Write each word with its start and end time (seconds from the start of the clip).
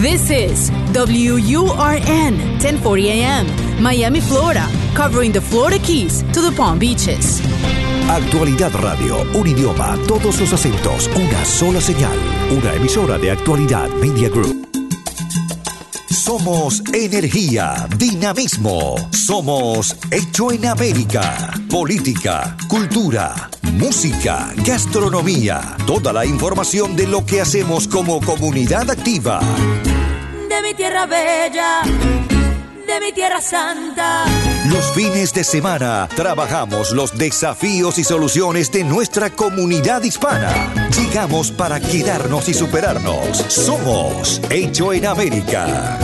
This 0.00 0.30
is 0.30 0.70
WURN 0.94 2.32
1040 2.56 3.10
AM, 3.10 3.82
Miami, 3.82 4.22
Florida, 4.22 4.66
covering 4.94 5.30
the 5.30 5.42
Florida 5.42 5.78
Keys 5.78 6.22
to 6.32 6.40
the 6.40 6.50
Palm 6.56 6.78
Beaches. 6.78 7.42
Actualidad 8.08 8.72
Radio, 8.80 9.20
un 9.34 9.46
idioma, 9.46 9.98
todos 10.08 10.40
los 10.40 10.54
acentos, 10.54 11.10
una 11.14 11.44
sola 11.44 11.82
señal, 11.82 12.16
una 12.50 12.72
emisora 12.76 13.18
de 13.18 13.30
Actualidad 13.30 13.90
Media 14.00 14.30
Group. 14.30 14.70
Somos 16.08 16.82
energía, 16.94 17.86
dinamismo. 17.98 18.96
Somos 19.10 19.96
hecho 20.10 20.50
en 20.50 20.64
América. 20.64 21.52
Política, 21.68 22.56
cultura, 22.68 23.50
música, 23.74 24.52
gastronomía. 24.64 25.76
Toda 25.86 26.12
la 26.12 26.24
información 26.24 26.96
de 26.96 27.06
lo 27.06 27.26
que 27.26 27.40
hacemos 27.40 27.86
como 27.86 28.20
comunidad 28.20 28.90
activa. 28.90 29.40
De 30.50 30.62
mi 30.62 30.74
tierra 30.74 31.06
bella, 31.06 31.82
de 31.84 33.00
mi 33.00 33.12
tierra 33.12 33.40
santa. 33.40 34.24
Los 34.68 34.92
fines 34.94 35.32
de 35.32 35.44
semana 35.44 36.08
trabajamos 36.16 36.90
los 36.90 37.16
desafíos 37.16 37.98
y 37.98 38.04
soluciones 38.04 38.72
de 38.72 38.82
nuestra 38.82 39.30
comunidad 39.30 40.02
hispana. 40.02 40.50
Llegamos 40.98 41.52
para 41.52 41.78
quedarnos 41.78 42.48
y 42.48 42.54
superarnos. 42.54 43.36
Somos 43.46 44.40
Hecho 44.50 44.92
en 44.92 45.06
América. 45.06 46.00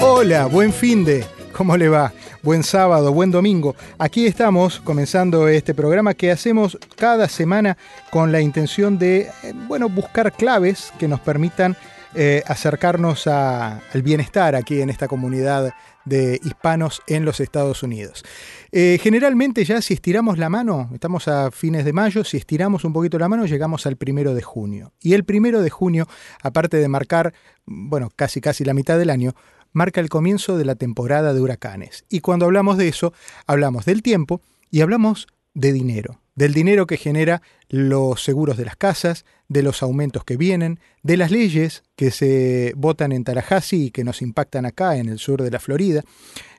Hola, 0.00 0.46
buen 0.46 0.72
fin 0.72 1.04
de. 1.04 1.26
¿Cómo 1.52 1.76
le 1.76 1.90
va? 1.90 2.10
Buen 2.42 2.62
sábado, 2.62 3.12
buen 3.12 3.30
domingo. 3.30 3.76
Aquí 3.98 4.26
estamos 4.26 4.80
comenzando 4.80 5.46
este 5.48 5.74
programa 5.74 6.14
que 6.14 6.30
hacemos 6.30 6.78
cada 6.96 7.28
semana 7.28 7.76
con 8.10 8.32
la 8.32 8.40
intención 8.40 8.98
de, 8.98 9.28
eh, 9.42 9.52
bueno, 9.68 9.90
buscar 9.90 10.32
claves 10.32 10.90
que 10.98 11.06
nos 11.08 11.20
permitan 11.20 11.76
eh, 12.16 12.42
acercarnos 12.48 13.28
a- 13.28 13.80
al 13.94 14.02
bienestar 14.02 14.56
aquí 14.56 14.80
en 14.80 14.90
esta 14.90 15.06
comunidad 15.06 15.72
de 16.04 16.40
hispanos 16.42 17.02
en 17.06 17.24
los 17.24 17.38
Estados 17.38 17.84
Unidos. 17.84 18.24
Eh, 18.72 18.98
generalmente 19.00 19.64
ya 19.64 19.80
si 19.80 19.94
estiramos 19.94 20.36
la 20.36 20.48
mano, 20.48 20.90
estamos 20.92 21.28
a 21.28 21.52
fines 21.52 21.84
de 21.84 21.92
mayo, 21.92 22.24
si 22.24 22.36
estiramos 22.36 22.84
un 22.84 22.92
poquito 22.92 23.16
la 23.16 23.28
mano 23.28 23.46
llegamos 23.46 23.86
al 23.86 23.94
primero 23.96 24.34
de 24.34 24.42
junio. 24.42 24.92
Y 25.00 25.14
el 25.14 25.22
primero 25.22 25.62
de 25.62 25.70
junio, 25.70 26.08
aparte 26.42 26.78
de 26.78 26.88
marcar, 26.88 27.32
bueno, 27.64 28.08
casi 28.16 28.40
casi 28.40 28.64
la 28.64 28.74
mitad 28.74 28.98
del 28.98 29.10
año, 29.10 29.36
marca 29.72 30.00
el 30.00 30.08
comienzo 30.08 30.56
de 30.56 30.64
la 30.64 30.74
temporada 30.74 31.32
de 31.34 31.40
huracanes. 31.40 32.04
Y 32.08 32.20
cuando 32.20 32.46
hablamos 32.46 32.76
de 32.76 32.88
eso, 32.88 33.12
hablamos 33.46 33.84
del 33.84 34.02
tiempo 34.02 34.40
y 34.70 34.80
hablamos 34.80 35.26
de 35.54 35.72
dinero, 35.72 36.20
del 36.34 36.54
dinero 36.54 36.86
que 36.86 36.96
genera 36.96 37.42
los 37.68 38.22
seguros 38.22 38.56
de 38.56 38.64
las 38.64 38.76
casas, 38.76 39.24
de 39.48 39.62
los 39.62 39.82
aumentos 39.82 40.24
que 40.24 40.36
vienen, 40.36 40.78
de 41.02 41.16
las 41.16 41.32
leyes 41.32 41.82
que 41.96 42.12
se 42.12 42.72
votan 42.76 43.10
en 43.10 43.24
Tallahassee 43.24 43.86
y 43.86 43.90
que 43.90 44.04
nos 44.04 44.22
impactan 44.22 44.64
acá 44.64 44.96
en 44.96 45.08
el 45.08 45.18
sur 45.18 45.42
de 45.42 45.50
la 45.50 45.58
Florida. 45.58 46.02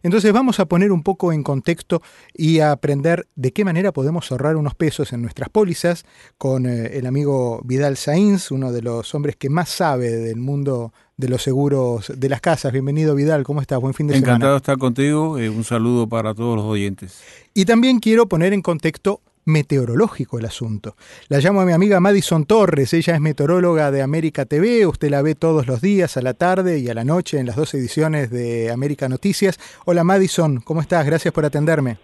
Entonces 0.03 0.33
vamos 0.33 0.59
a 0.59 0.65
poner 0.65 0.91
un 0.91 1.03
poco 1.03 1.31
en 1.31 1.43
contexto 1.43 2.01
y 2.33 2.59
a 2.59 2.71
aprender 2.71 3.27
de 3.35 3.53
qué 3.53 3.63
manera 3.63 3.93
podemos 3.93 4.31
ahorrar 4.31 4.57
unos 4.57 4.75
pesos 4.75 5.13
en 5.13 5.21
nuestras 5.21 5.49
pólizas 5.49 6.05
con 6.37 6.65
eh, 6.65 6.97
el 6.97 7.05
amigo 7.05 7.61
Vidal 7.63 7.95
Sainz, 7.97 8.51
uno 8.51 8.71
de 8.71 8.81
los 8.81 9.15
hombres 9.15 9.37
que 9.37 9.49
más 9.49 9.69
sabe 9.69 10.11
del 10.11 10.37
mundo 10.37 10.93
de 11.21 11.29
los 11.29 11.41
seguros 11.43 12.11
de 12.17 12.27
las 12.27 12.41
casas. 12.41 12.73
Bienvenido 12.73 13.15
Vidal, 13.15 13.43
¿cómo 13.43 13.61
estás? 13.61 13.79
Buen 13.79 13.93
fin 13.93 14.07
de 14.07 14.15
Encantado 14.17 14.37
semana. 14.39 14.51
de 14.53 14.57
estar 14.57 14.77
contigo. 14.77 15.37
eh, 15.37 15.49
un 15.49 15.63
saludo 15.63 16.07
para 16.07 16.33
todos 16.33 16.57
los 16.57 16.65
oyentes. 16.65 17.23
Y 17.53 17.63
también 17.65 17.99
quiero 17.99 18.25
poner 18.27 18.51
en 18.53 18.61
contexto 18.61 19.21
meteorológico 19.45 20.39
el 20.39 20.45
asunto. 20.45 20.95
La 21.29 21.39
llamo 21.39 21.61
a 21.61 21.65
mi 21.65 21.71
amiga 21.73 21.99
Madison 21.99 22.45
Torres, 22.45 22.93
ella 22.93 23.15
es 23.15 23.21
meteoróloga 23.21 23.91
de 23.91 24.01
América 24.01 24.45
TV, 24.45 24.85
usted 24.85 25.09
la 25.09 25.21
ve 25.21 25.35
todos 25.35 25.67
los 25.67 25.79
días, 25.81 26.17
a 26.17 26.21
la 26.21 26.33
tarde 26.33 26.79
y 26.79 26.89
a 26.89 26.93
la 26.93 27.03
noche 27.03 27.39
en 27.39 27.45
las 27.47 27.55
dos 27.55 27.73
ediciones 27.73 28.29
de 28.31 28.71
América 28.71 29.07
Noticias. 29.07 29.59
Hola 29.85 30.03
Madison, 30.03 30.59
¿cómo 30.61 30.81
estás? 30.81 31.05
Gracias 31.05 31.33
por 31.33 31.45
atenderme. 31.45 31.97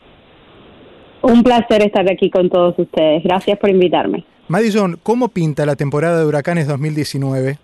Un 1.23 1.43
placer 1.43 1.81
estar 1.81 2.09
aquí 2.11 2.29
con 2.29 2.49
todos 2.49 2.75
ustedes. 2.77 3.23
Gracias 3.23 3.57
por 3.59 3.69
invitarme. 3.69 4.25
Madison, 4.47 4.99
¿cómo 5.03 5.27
pinta 5.29 5.65
la 5.65 5.75
temporada 5.75 6.19
de 6.19 6.25
huracanes 6.25 6.67
2019? 6.67 7.59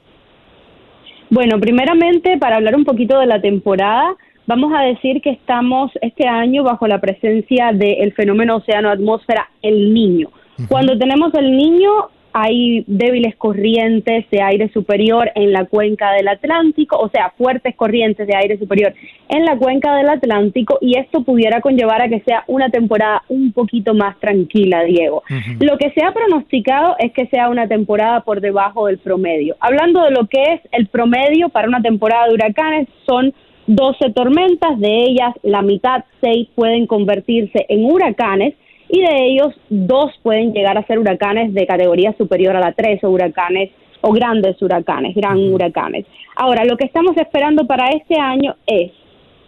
Bueno, 1.33 1.59
primeramente, 1.59 2.38
para 2.38 2.57
hablar 2.57 2.75
un 2.75 2.85
poquito 2.85 3.17
de 3.17 3.25
la 3.25 3.41
temporada, 3.41 4.16
vamos 4.45 4.71
a 4.77 4.83
decir 4.83 5.19
que 5.19 5.31
estamos 5.31 5.89
este 6.03 6.27
año 6.27 6.63
bajo 6.63 6.85
la 6.85 7.01
presencia 7.01 7.71
del 7.73 8.13
fenómeno 8.13 8.57
océano-atmósfera 8.57 9.49
El 9.63 9.95
Niño. 9.95 10.29
Cuando 10.69 10.95
tenemos 10.95 11.33
el 11.33 11.57
Niño, 11.57 11.89
hay 12.33 12.83
débiles 12.88 13.35
corrientes 13.35 14.25
de 14.31 14.41
aire 14.41 14.69
superior 14.73 15.31
en 15.35 15.53
la 15.53 15.66
cuenca 15.66 16.11
del 16.13 16.27
Atlántico, 16.27 16.97
o 16.97 17.09
sea, 17.09 17.31
fuertes 17.38 17.75
corrientes 17.75 18.27
de 18.27 18.35
aire 18.35 18.57
superior 18.57 18.94
en 19.29 19.45
la 19.45 19.55
cuenca 19.57 19.95
del 19.95 20.09
Atlántico, 20.09 20.79
y 20.81 20.97
esto 20.97 21.23
pudiera 21.23 21.61
conllevar 21.61 22.01
a 22.01 22.09
que 22.09 22.21
sea 22.21 22.44
una 22.47 22.69
temporada 22.69 23.23
un 23.29 23.51
poquito 23.53 23.94
más 23.94 24.19
tranquila, 24.19 24.83
Diego. 24.83 25.23
Lo 25.59 25.77
que 25.77 25.91
se 25.91 26.03
ha 26.03 26.11
pronosticado 26.11 26.95
es 26.99 27.11
que 27.13 27.27
sea 27.27 27.49
una 27.49 27.67
temporada 27.67 28.21
por 28.21 28.41
debajo 28.41 28.88
del 28.88 28.97
promedio. 28.97 29.55
Hablando 29.59 30.03
de 30.03 30.11
lo 30.11 30.27
que 30.27 30.41
es 30.53 30.61
el 30.71 30.88
promedio 30.88 31.50
para 31.50 31.67
una 31.67 31.81
temporada 31.81 32.27
de 32.27 32.33
huracanes, 32.33 32.88
son 33.05 33.33
12 33.67 34.11
tormentas, 34.11 34.79
de 34.79 35.03
ellas 35.03 35.33
la 35.44 35.61
mitad, 35.61 36.03
6 36.21 36.50
pueden 36.55 36.88
convertirse 36.88 37.65
en 37.69 37.85
huracanes 37.85 38.55
y 38.93 39.01
de 39.01 39.25
ellos 39.25 39.55
dos 39.69 40.11
pueden 40.21 40.53
llegar 40.53 40.77
a 40.77 40.85
ser 40.85 40.99
huracanes 40.99 41.51
de 41.51 41.65
categoría 41.65 42.13
superior 42.15 42.55
a 42.55 42.59
la 42.59 42.73
3 42.73 43.03
o 43.03 43.09
huracanes 43.09 43.71
o 44.01 44.11
grandes 44.11 44.61
huracanes, 44.61 45.15
gran 45.15 45.39
huracanes. 45.51 46.05
Ahora, 46.35 46.63
lo 46.63 46.77
que 46.77 46.85
estamos 46.85 47.17
esperando 47.17 47.65
para 47.65 47.89
este 47.89 48.19
año 48.19 48.55
es 48.67 48.91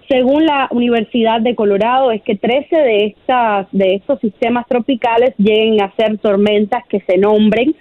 según 0.10 0.48
la 0.48 0.68
Universidad 0.72 1.42
de 1.42 1.54
Colorado, 1.54 2.12
es 2.12 2.24
que 2.24 2.36
13 2.36 2.76
de, 2.76 3.06
estas, 3.06 3.68
de 3.72 3.94
estos 3.96 4.20
sistemas 4.20 4.66
tropicales 4.68 5.36
lleguen 5.38 5.80
a 5.80 5.94
ser 5.96 6.18
tormentas 6.18 6.84
que 6.88 7.02
se 7.02 7.20
nombren, 7.20 7.76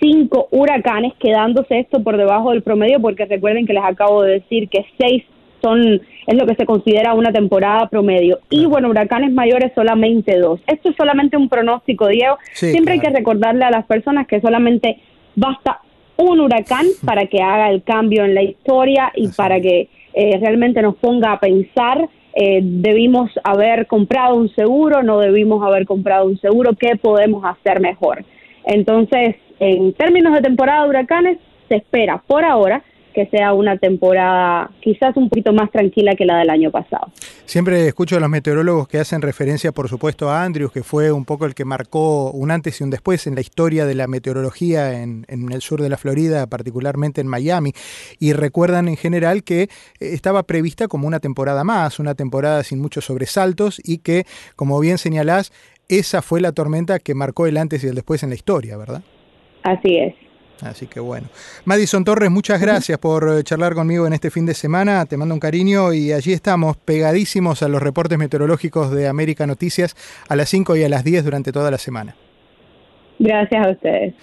cinco 0.00 0.48
huracanes, 0.50 1.12
quedándose 1.18 1.78
esto 1.78 2.02
por 2.02 2.16
debajo 2.16 2.52
del 2.52 2.62
promedio, 2.62 3.00
porque 3.00 3.26
recuerden 3.26 3.66
que 3.66 3.74
les 3.74 3.84
acabo 3.84 4.22
de 4.22 4.40
decir 4.40 4.70
que 4.70 4.86
seis 4.98 5.24
son 5.62 6.00
es 6.26 6.36
lo 6.36 6.46
que 6.46 6.54
se 6.54 6.66
considera 6.66 7.14
una 7.14 7.32
temporada 7.32 7.88
promedio. 7.88 8.38
Y 8.50 8.66
bueno, 8.66 8.88
huracanes 8.88 9.32
mayores 9.32 9.72
solamente 9.74 10.38
dos. 10.38 10.60
Esto 10.66 10.90
es 10.90 10.96
solamente 10.96 11.36
un 11.36 11.48
pronóstico, 11.48 12.08
Diego. 12.08 12.38
Sí, 12.52 12.70
Siempre 12.70 12.94
hay 12.94 13.00
que 13.00 13.10
recordarle 13.10 13.64
a 13.64 13.70
las 13.70 13.86
personas 13.86 14.26
que 14.26 14.40
solamente 14.40 14.98
basta 15.34 15.80
un 16.16 16.40
huracán 16.40 16.86
para 17.04 17.26
que 17.26 17.42
haga 17.42 17.70
el 17.70 17.82
cambio 17.82 18.24
en 18.24 18.34
la 18.34 18.42
historia 18.42 19.10
y 19.14 19.28
para 19.28 19.60
que 19.60 19.88
eh, 20.14 20.38
realmente 20.40 20.82
nos 20.82 20.96
ponga 20.96 21.32
a 21.32 21.40
pensar. 21.40 22.08
eh, 22.34 22.60
debimos 22.62 23.30
haber 23.44 23.86
comprado 23.86 24.36
un 24.36 24.48
seguro, 24.54 25.02
no 25.02 25.18
debimos 25.18 25.62
haber 25.62 25.84
comprado 25.84 26.26
un 26.26 26.38
seguro, 26.38 26.72
¿qué 26.78 26.96
podemos 26.96 27.44
hacer 27.44 27.80
mejor? 27.80 28.24
Entonces, 28.64 29.36
en 29.60 29.92
términos 29.92 30.32
de 30.34 30.40
temporada 30.40 30.84
de 30.84 30.88
huracanes, 30.88 31.38
se 31.68 31.76
espera 31.76 32.22
por 32.26 32.44
ahora 32.44 32.82
que 33.12 33.26
sea 33.26 33.52
una 33.52 33.76
temporada 33.76 34.70
quizás 34.80 35.16
un 35.16 35.28
poquito 35.28 35.52
más 35.52 35.70
tranquila 35.70 36.14
que 36.16 36.24
la 36.24 36.38
del 36.38 36.50
año 36.50 36.70
pasado. 36.70 37.12
Siempre 37.44 37.86
escucho 37.86 38.16
a 38.16 38.20
los 38.20 38.28
meteorólogos 38.28 38.88
que 38.88 38.98
hacen 38.98 39.22
referencia, 39.22 39.72
por 39.72 39.88
supuesto, 39.88 40.30
a 40.30 40.44
Andrews, 40.44 40.72
que 40.72 40.82
fue 40.82 41.12
un 41.12 41.24
poco 41.24 41.46
el 41.46 41.54
que 41.54 41.64
marcó 41.64 42.30
un 42.30 42.50
antes 42.50 42.80
y 42.80 42.84
un 42.84 42.90
después 42.90 43.26
en 43.26 43.34
la 43.34 43.40
historia 43.40 43.84
de 43.84 43.94
la 43.94 44.06
meteorología 44.06 45.02
en, 45.02 45.24
en 45.28 45.52
el 45.52 45.60
sur 45.60 45.82
de 45.82 45.88
la 45.88 45.96
Florida, 45.96 46.46
particularmente 46.46 47.20
en 47.20 47.26
Miami. 47.26 47.72
Y 48.18 48.32
recuerdan 48.32 48.88
en 48.88 48.96
general 48.96 49.44
que 49.44 49.62
eh, 49.62 49.68
estaba 50.00 50.44
prevista 50.44 50.88
como 50.88 51.06
una 51.06 51.20
temporada 51.20 51.64
más, 51.64 51.98
una 51.98 52.14
temporada 52.14 52.62
sin 52.62 52.80
muchos 52.80 53.04
sobresaltos 53.04 53.80
y 53.84 53.98
que, 53.98 54.24
como 54.56 54.78
bien 54.80 54.98
señalás, 54.98 55.52
esa 55.88 56.22
fue 56.22 56.40
la 56.40 56.52
tormenta 56.52 56.98
que 56.98 57.14
marcó 57.14 57.46
el 57.46 57.56
antes 57.56 57.84
y 57.84 57.88
el 57.88 57.94
después 57.94 58.22
en 58.22 58.30
la 58.30 58.34
historia, 58.34 58.76
¿verdad? 58.76 59.02
Así 59.62 59.96
es. 59.96 60.14
Así 60.62 60.86
que 60.86 61.00
bueno. 61.00 61.28
Madison 61.64 62.04
Torres, 62.04 62.30
muchas 62.30 62.60
gracias 62.60 62.98
por 62.98 63.28
eh, 63.28 63.42
charlar 63.42 63.74
conmigo 63.74 64.06
en 64.06 64.12
este 64.12 64.30
fin 64.30 64.46
de 64.46 64.54
semana. 64.54 65.04
Te 65.06 65.16
mando 65.16 65.34
un 65.34 65.40
cariño 65.40 65.92
y 65.92 66.12
allí 66.12 66.32
estamos 66.32 66.76
pegadísimos 66.76 67.62
a 67.62 67.68
los 67.68 67.82
reportes 67.82 68.16
meteorológicos 68.18 68.92
de 68.92 69.08
América 69.08 69.46
Noticias 69.46 69.96
a 70.28 70.36
las 70.36 70.48
5 70.50 70.76
y 70.76 70.84
a 70.84 70.88
las 70.88 71.02
10 71.04 71.24
durante 71.24 71.50
toda 71.52 71.70
la 71.70 71.78
semana. 71.78 72.14
Gracias 73.18 73.66
a 73.66 73.70
ustedes. 73.70 74.14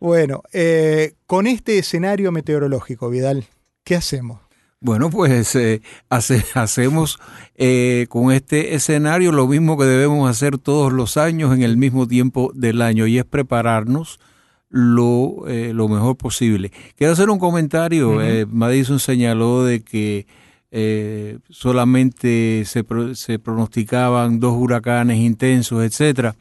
Bueno, 0.00 0.42
eh, 0.52 1.14
con 1.26 1.46
este 1.46 1.78
escenario 1.78 2.32
meteorológico, 2.32 3.08
Vidal, 3.08 3.44
¿qué 3.84 3.94
hacemos? 3.96 4.40
Bueno, 4.80 5.08
pues 5.08 5.54
eh, 5.56 5.80
hace- 6.10 6.44
hacemos 6.54 7.18
eh, 7.56 8.06
con 8.08 8.30
este 8.32 8.74
escenario 8.74 9.32
lo 9.32 9.46
mismo 9.46 9.78
que 9.78 9.84
debemos 9.84 10.28
hacer 10.28 10.58
todos 10.58 10.92
los 10.92 11.16
años 11.16 11.54
en 11.54 11.62
el 11.62 11.76
mismo 11.76 12.06
tiempo 12.06 12.50
del 12.54 12.82
año 12.82 13.06
y 13.06 13.18
es 13.18 13.24
prepararnos 13.24 14.20
lo, 14.68 15.46
eh, 15.48 15.72
lo 15.72 15.88
mejor 15.88 16.16
posible. 16.16 16.70
Quiero 16.96 17.12
hacer 17.12 17.30
un 17.30 17.38
comentario. 17.38 18.20
eh, 18.22 18.46
Madison 18.46 18.98
señaló 18.98 19.64
de 19.64 19.80
que 19.82 20.26
eh, 20.70 21.38
solamente 21.48 22.64
se, 22.66 22.84
pro- 22.84 23.14
se 23.14 23.38
pronosticaban 23.38 24.40
dos 24.40 24.54
huracanes 24.56 25.18
intensos, 25.18 25.82
etcétera. 25.84 26.34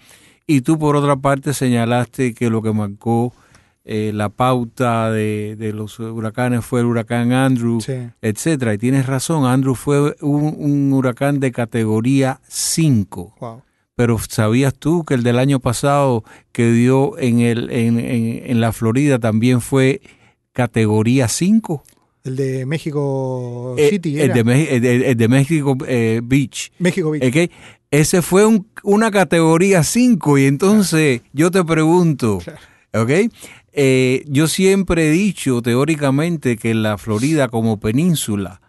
Y 0.47 0.61
tú 0.61 0.77
por 0.77 0.95
otra 0.95 1.15
parte 1.15 1.53
señalaste 1.53 2.33
que 2.33 2.49
lo 2.49 2.61
que 2.61 2.71
marcó 2.73 3.33
eh, 3.83 4.11
la 4.13 4.29
pauta 4.29 5.11
de, 5.11 5.55
de, 5.57 5.71
los 5.71 5.99
huracanes 5.99 6.65
fue 6.65 6.79
el 6.81 6.87
huracán 6.87 7.31
Andrew, 7.31 7.79
Sí. 7.81 7.93
etcétera. 8.21 8.73
Y 8.73 8.77
tienes 8.79 9.05
razón, 9.05 9.45
Andrew 9.45 9.75
fue 9.75 10.15
un, 10.21 10.55
un 10.57 10.91
huracán 10.93 11.39
de 11.39 11.51
categoría 11.51 12.39
5. 12.47 13.35
Wow. 13.39 13.61
Pero 13.95 14.17
¿sabías 14.29 14.73
tú 14.73 15.05
que 15.05 15.13
el 15.13 15.23
del 15.23 15.39
año 15.39 15.59
pasado 15.59 16.23
que 16.51 16.69
dio 16.71 17.17
en, 17.17 17.39
el, 17.39 17.69
en, 17.71 17.97
en, 17.99 18.41
en 18.45 18.61
la 18.61 18.71
Florida 18.73 19.19
también 19.19 19.61
fue 19.61 20.01
categoría 20.51 21.27
5? 21.27 21.83
El 22.23 22.35
de 22.35 22.65
México 22.65 23.75
Eh, 23.77 23.89
City. 23.91 24.19
el, 24.19 24.31
era. 24.31 24.43
de, 24.43 24.63
el 24.75 24.81
de- 24.81 25.09
el 25.11 25.17
de 25.17 25.27
México 25.27 25.77
eh, 25.87 26.21
Beach. 26.23 26.71
México 26.79 27.11
Beach. 27.11 27.23
¿ok? 27.23 27.51
Ese 27.91 28.21
fue 28.21 28.45
un- 28.45 28.67
una 28.83 29.11
categoría 29.11 29.83
5 29.83 30.37
y 30.39 30.45
entonces 30.45 31.21
yo 31.33 31.51
te 31.51 31.63
pregunto, 31.63 32.39
¿ok? 32.93 33.31
Eh, 33.77 34.23
yo 34.27 34.47
siempre 34.47 35.07
he 35.07 35.11
dicho 35.11 35.61
teóricamente 35.61 36.57
que 36.57 36.73
la 36.73 36.97
Florida 36.97 37.47
como 37.47 37.79
península 37.79 38.61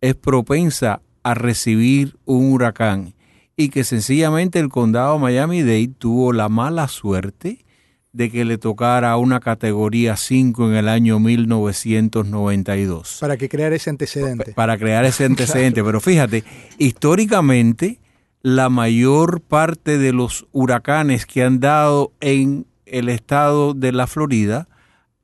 es 0.00 0.14
propensa 0.14 1.00
a 1.22 1.34
recibir 1.34 2.16
un 2.24 2.52
huracán 2.52 3.14
y 3.56 3.68
que 3.68 3.84
sencillamente 3.84 4.58
el 4.58 4.68
condado 4.68 5.18
Miami-Dade 5.18 5.90
tuvo 5.98 6.32
la 6.32 6.48
mala 6.48 6.88
suerte 6.88 7.64
de 8.12 8.30
que 8.30 8.44
le 8.44 8.58
tocara 8.58 9.16
una 9.16 9.40
categoría 9.40 10.16
5 10.16 10.70
en 10.70 10.76
el 10.76 10.88
año 10.88 11.18
1992 11.18 13.18
Para 13.20 13.36
que 13.36 13.48
crear 13.48 13.72
ese 13.72 13.90
antecedente. 13.90 14.52
para 14.52 14.78
crear 14.78 15.04
ese 15.04 15.24
antecedente. 15.26 15.82
Pero 15.82 16.00
fíjate, 16.00 16.44
históricamente 16.78 17.98
la 18.42 18.68
mayor 18.68 19.40
parte 19.40 19.98
de 19.98 20.12
los 20.12 20.46
huracanes 20.52 21.26
que 21.26 21.42
han 21.42 21.58
dado 21.60 22.12
en 22.20 22.66
el 22.86 23.08
estado 23.08 23.74
de 23.74 23.90
la 23.90 24.06
Florida 24.06 24.68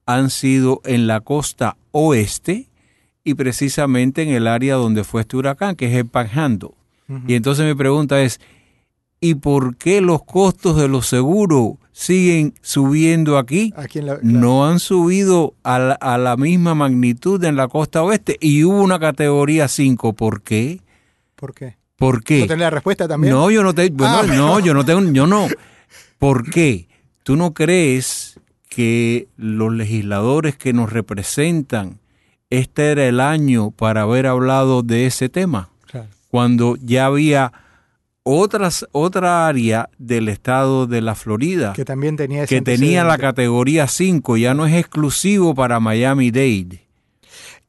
han 0.07 0.31
sido 0.31 0.81
en 0.85 1.07
la 1.07 1.21
costa 1.21 1.77
oeste 1.93 2.69
y 3.23 3.35
precisamente 3.35 4.23
en 4.23 4.31
el 4.31 4.49
área 4.49 4.75
donde 4.75 5.05
fue 5.05 5.21
este 5.21 5.37
huracán, 5.37 5.77
que 5.77 5.87
es 5.87 5.95
el 5.95 6.07
Panhandle. 6.07 6.71
Y 7.27 7.35
entonces 7.35 7.67
mi 7.67 7.75
pregunta 7.75 8.21
es, 8.23 8.41
¿y 9.21 9.35
por 9.35 9.77
qué 9.77 10.01
los 10.01 10.23
costos 10.25 10.77
de 10.77 10.89
los 10.89 11.07
seguros 11.07 11.75
siguen 11.93 12.55
subiendo 12.63 13.37
aquí? 13.39 13.73
Aquí 13.77 13.99
en 13.99 14.07
la, 14.07 14.15
la- 14.15 14.21
no 14.23 14.67
han 14.67 14.79
subido 14.79 15.55
a 15.63 15.79
la, 15.79 15.93
a 15.95 16.19
la 16.19 16.37
misma 16.37 16.75
magnitud 16.75 17.43
en 17.45 17.57
la 17.57 17.69
costa 17.69 18.03
oeste 18.03 18.37
y 18.41 18.63
hubo 18.65 18.81
una 18.81 18.99
categoría 18.99 19.67
5. 19.69 20.13
¿Por 20.13 20.43
qué? 20.43 20.81
¿Por 21.35 21.53
qué? 21.55 21.77
¿Por 21.97 22.23
qué? 22.23 22.41
¿No 22.41 22.47
tenés 22.47 22.61
la 22.61 22.71
respuesta 22.71 23.07
también? 23.09 23.35
No, 23.35 23.51
yo 23.51 23.63
no 23.63 23.75
te, 23.75 23.91
bueno, 23.91 24.21
Ah, 24.21 24.27
no, 24.27 24.61
yo 24.61 24.73
no 24.73 24.85
tengo, 24.85 25.11
yo 25.13 25.27
no. 25.27 25.49
¿Por 26.19 26.49
qué? 26.51 26.89
¿Tú 27.25 27.37
no 27.37 27.53
crees 27.55 28.39
que 28.69 29.29
los 29.37 29.73
legisladores 29.73 30.57
que 30.57 30.73
nos 30.73 30.93
representan, 30.93 31.99
este 32.51 32.91
era 32.93 33.07
el 33.07 33.21
año 33.21 33.71
para 33.71 34.03
haber 34.03 34.27
hablado 34.27 34.83
de 34.83 35.07
ese 35.07 35.29
tema? 35.29 35.69
Cuando 36.31 36.77
ya 36.81 37.07
había 37.07 37.53
otras, 38.23 38.87
otra 38.93 39.47
área 39.49 39.89
del 39.99 40.29
estado 40.29 40.87
de 40.87 41.01
la 41.01 41.15
Florida 41.15 41.73
Que 41.75 41.85
también 41.85 42.17
tenía 42.17 42.47
que 42.47 42.61
tenía 42.61 43.03
la 43.05 43.19
categoría 43.19 43.87
5, 43.89 44.37
ya 44.37 44.55
no 44.55 44.67
es 44.67 44.75
exclusivo 44.75 45.55
para 45.55 45.81
Miami-Dade. 45.81 46.87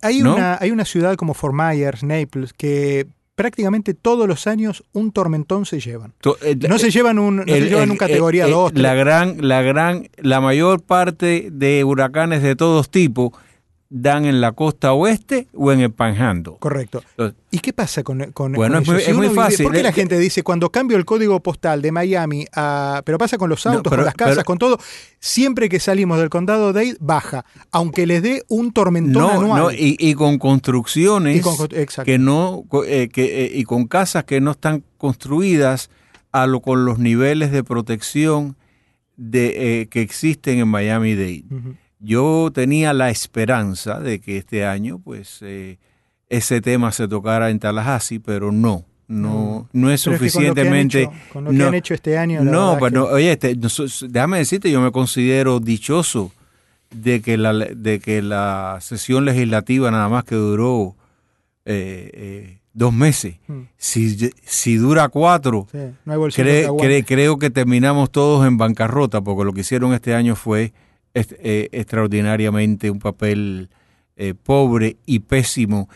Hay, 0.01 0.21
¿no? 0.21 0.35
una, 0.35 0.57
hay 0.59 0.71
una 0.71 0.85
ciudad 0.85 1.15
como 1.15 1.33
Fort 1.33 1.55
Myers, 1.55 2.03
Naples, 2.03 2.53
que 2.53 3.07
prácticamente 3.35 3.93
todos 3.93 4.27
los 4.27 4.45
años 4.47 4.83
un 4.93 5.11
tormentón 5.11 5.65
se 5.65 5.79
llevan. 5.79 6.13
Eh, 6.41 6.55
No 6.67 6.77
se 6.79 6.89
llevan 6.91 7.17
un, 7.17 7.37
no 7.37 7.43
se 7.45 7.61
llevan 7.61 7.83
el- 7.83 7.91
un 7.91 7.97
categoría 7.97 8.47
eh, 8.47 8.51
2. 8.51 8.71
eh, 8.75 8.79
la 8.79 8.93
gran, 8.93 9.47
la 9.47 9.61
gran, 9.61 10.09
la 10.17 10.41
mayor 10.41 10.81
parte 10.81 11.49
de 11.51 11.83
huracanes 11.83 12.41
de 12.43 12.55
todos 12.55 12.89
tipos 12.91 13.31
dan 13.93 14.23
en 14.23 14.39
la 14.39 14.53
costa 14.53 14.93
oeste 14.93 15.47
o 15.53 15.69
en 15.73 15.81
el 15.81 15.91
Panhandle. 15.91 16.53
Correcto. 16.59 17.03
Entonces, 17.11 17.37
¿Y 17.51 17.59
qué 17.59 17.73
pasa 17.73 18.03
con, 18.03 18.31
con 18.31 18.53
Bueno, 18.53 18.75
con 18.75 18.83
es 18.83 18.87
muy- 18.87 19.01
es 19.11 19.13
muy 19.17 19.27
fácil. 19.35 19.65
¿Por 19.65 19.73
qué 19.73 19.83
la 19.83 19.89
Eh, 19.89 19.93
gente 19.93 20.17
dice 20.17 20.43
cuando 20.43 20.69
cambio 20.71 20.95
el 20.95 21.03
código 21.03 21.41
postal 21.41 21.81
de 21.81 21.91
Miami 21.91 22.45
a... 22.55 23.01
Pero 23.05 23.17
pasa 23.17 23.37
con 23.37 23.49
los 23.49 23.65
No, 23.65 23.73
autos, 23.73 23.89
pero- 23.89 23.97
con 24.03 24.05
las 24.05 24.15
casas, 24.15 24.35
pero- 24.35 24.45
con 24.45 24.57
todo. 24.59 24.79
Siempre 25.19 25.67
que 25.67 25.81
salimos 25.81 26.19
del 26.19 26.29
condado 26.29 26.71
Dade, 26.71 26.95
baja. 27.01 27.43
Aunque 27.71 28.07
les 28.07 28.23
dé 28.23 28.43
un 28.47 28.71
tormentón 28.71 29.21
no, 29.23 29.29
anual. 29.29 29.61
no, 29.63 29.71
y, 29.73 29.97
y 29.99 30.13
con 30.13 30.37
construcciones 30.37 31.35
Y 31.37 31.41
con 31.41 31.55
que 32.05 32.17
no, 32.17 32.63
eh, 32.87 33.09
que, 33.11 33.45
eh, 33.45 33.51
y 33.53 33.65
con 33.65 33.87
casas 33.87 34.23
que 34.23 34.39
no 34.39 34.51
están 34.51 34.85
construidas 34.97 35.89
a 36.31 36.47
lo, 36.47 36.61
con 36.61 36.85
los 36.85 36.97
niveles 36.97 37.51
de 37.51 37.65
protección 37.65 38.55
de, 39.17 39.81
eh, 39.81 39.87
que 39.87 40.01
existen 40.01 40.59
en 40.59 40.69
Miami-Dade. 40.69 41.43
Ujú. 41.51 41.75
Yo 42.01 42.49
tenía 42.53 42.93
la 42.93 43.09
esperanza 43.09 43.99
de 43.99 44.19
que 44.19 44.37
este 44.37 44.65
año, 44.65 44.99
pues, 45.03 45.37
eh, 45.41 45.77
ese 46.29 46.59
tema 46.61 46.91
se 46.91 47.07
tocara 47.07 47.49
en 47.51 47.59
Tallahassee, 47.59 48.19
pero 48.19 48.51
no, 48.51 48.85
no, 49.07 49.67
no 49.73 49.91
es 49.91 50.01
Mm. 50.07 50.11
Pero 50.11 50.25
es 50.25 50.31
que 50.33 50.37
con 50.37 50.47
lo 50.47 50.53
que 50.55 50.61
han 50.61 50.67
suficientemente. 50.67 51.01
hecho- 51.03 51.11
Con 51.33 51.43
lo 51.43 51.51
que 51.51 51.57
no, 51.57 51.67
han 51.67 51.73
hecho 51.75 51.93
este 51.93 52.17
año. 52.17 52.43
no, 52.43 52.77
pero 52.79 52.85
que- 52.89 52.95
no, 52.95 53.03
oye, 53.15 53.31
este, 53.33 53.55
noso- 53.57 54.07
déjame 54.07 54.37
decirte, 54.39 54.71
yo 54.71 54.81
me 54.81 54.91
considero 54.91 55.59
dichoso 55.59 56.31
de 56.95 57.21
que 57.21 57.37
la, 57.37 57.53
de 57.53 57.99
que 57.99 58.21
la 58.21 58.79
sesión 58.81 59.23
legislativa 59.25 59.91
nada 59.91 60.09
más 60.09 60.23
que 60.23 60.35
duró 60.35 60.95
eh, 61.65 62.09
eh, 62.13 62.57
dos 62.73 62.91
meses. 62.93 63.35
Mm. 63.47 63.59
Si, 63.77 64.31
si 64.43 64.75
dura 64.77 65.09
cuatro, 65.09 65.67
Sí, 65.71 65.77
no 66.05 66.13
hay 66.13 66.19
Cre- 66.19 66.67
cre- 66.67 67.05
creo 67.05 67.37
que 67.37 67.49
terminamos 67.51 68.11
todos 68.11 68.47
en 68.47 68.57
bancarrota, 68.57 69.21
porque 69.21 69.43
lo 69.45 69.53
que 69.53 69.61
hicieron 69.61 69.93
este 69.93 70.15
año 70.15 70.35
fue 70.35 70.73
eh, 71.13 71.69
extraordinariamente 71.71 72.89
un 72.89 72.99
papel 72.99 73.69
eh, 74.15 74.33
pobre 74.33 74.97
y 75.05 75.19
pésimo, 75.19 75.89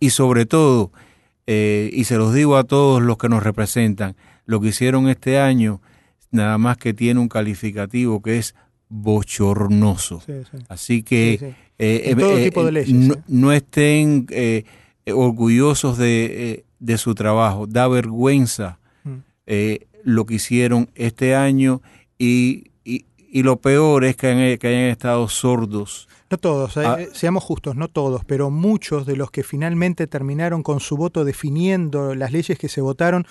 y 0.00 0.10
sobre 0.10 0.46
todo, 0.46 0.92
eh, 1.46 1.90
y 1.92 2.04
se 2.04 2.16
los 2.16 2.34
digo 2.34 2.56
a 2.56 2.64
todos 2.64 3.02
los 3.02 3.16
que 3.18 3.28
nos 3.28 3.42
representan, 3.42 4.14
lo 4.46 4.60
que 4.60 4.68
hicieron 4.68 5.08
este 5.08 5.38
año 5.38 5.80
nada 6.30 6.58
más 6.58 6.76
que 6.76 6.94
tiene 6.94 7.18
un 7.20 7.28
calificativo 7.28 8.22
que 8.22 8.38
es 8.38 8.54
bochornoso. 8.88 10.20
Sí, 10.24 10.32
sí. 10.50 10.58
Así 10.68 11.02
que 11.02 11.36
Sí, 11.38 11.46
sí. 11.46 11.54
En 11.78 12.18
todo 12.18 12.36
tipo 12.36 12.64
de 12.64 12.72
leyes, 12.72 12.92
no, 12.92 13.14
no 13.26 13.52
estén 13.52 14.26
orgullosos 15.12 15.96
de, 15.98 16.64
de 16.78 16.98
su 16.98 17.14
trabajo. 17.14 17.66
Da 17.66 17.88
vergüenza 17.88 18.78
Mm. 19.02 19.18
lo 20.04 20.26
que 20.26 20.34
hicieron 20.34 20.90
este 20.94 21.34
año 21.34 21.80
y, 22.18 22.69
y, 23.30 23.42
lo 23.42 23.56
peor 23.60 24.04
es 24.04 24.16
que, 24.16 24.28
han- 24.28 24.58
que 24.58 24.66
hayan 24.68 24.90
estado 24.90 25.28
sordos. 25.28 26.08
No 26.30 26.38
todos, 26.38 26.76
eh, 26.76 26.82
Ah. 26.86 26.96
eh, 27.00 27.08
seamos 27.12 27.42
justos, 27.44 27.74
no 27.76 27.88
todos, 27.88 28.24
pero 28.24 28.50
muchos 28.50 29.04
de 29.06 29.16
los 29.16 29.30
que 29.30 29.42
finalmente 29.42 30.06
terminaron 30.06 30.62
con 30.62 30.78
su 30.80 30.96
voto 30.96 31.24
definiendo 31.24 32.14
las 32.14 32.30
leyes 32.32 32.56
que 32.58 32.68
se 32.68 32.80
votaron, 32.80 33.26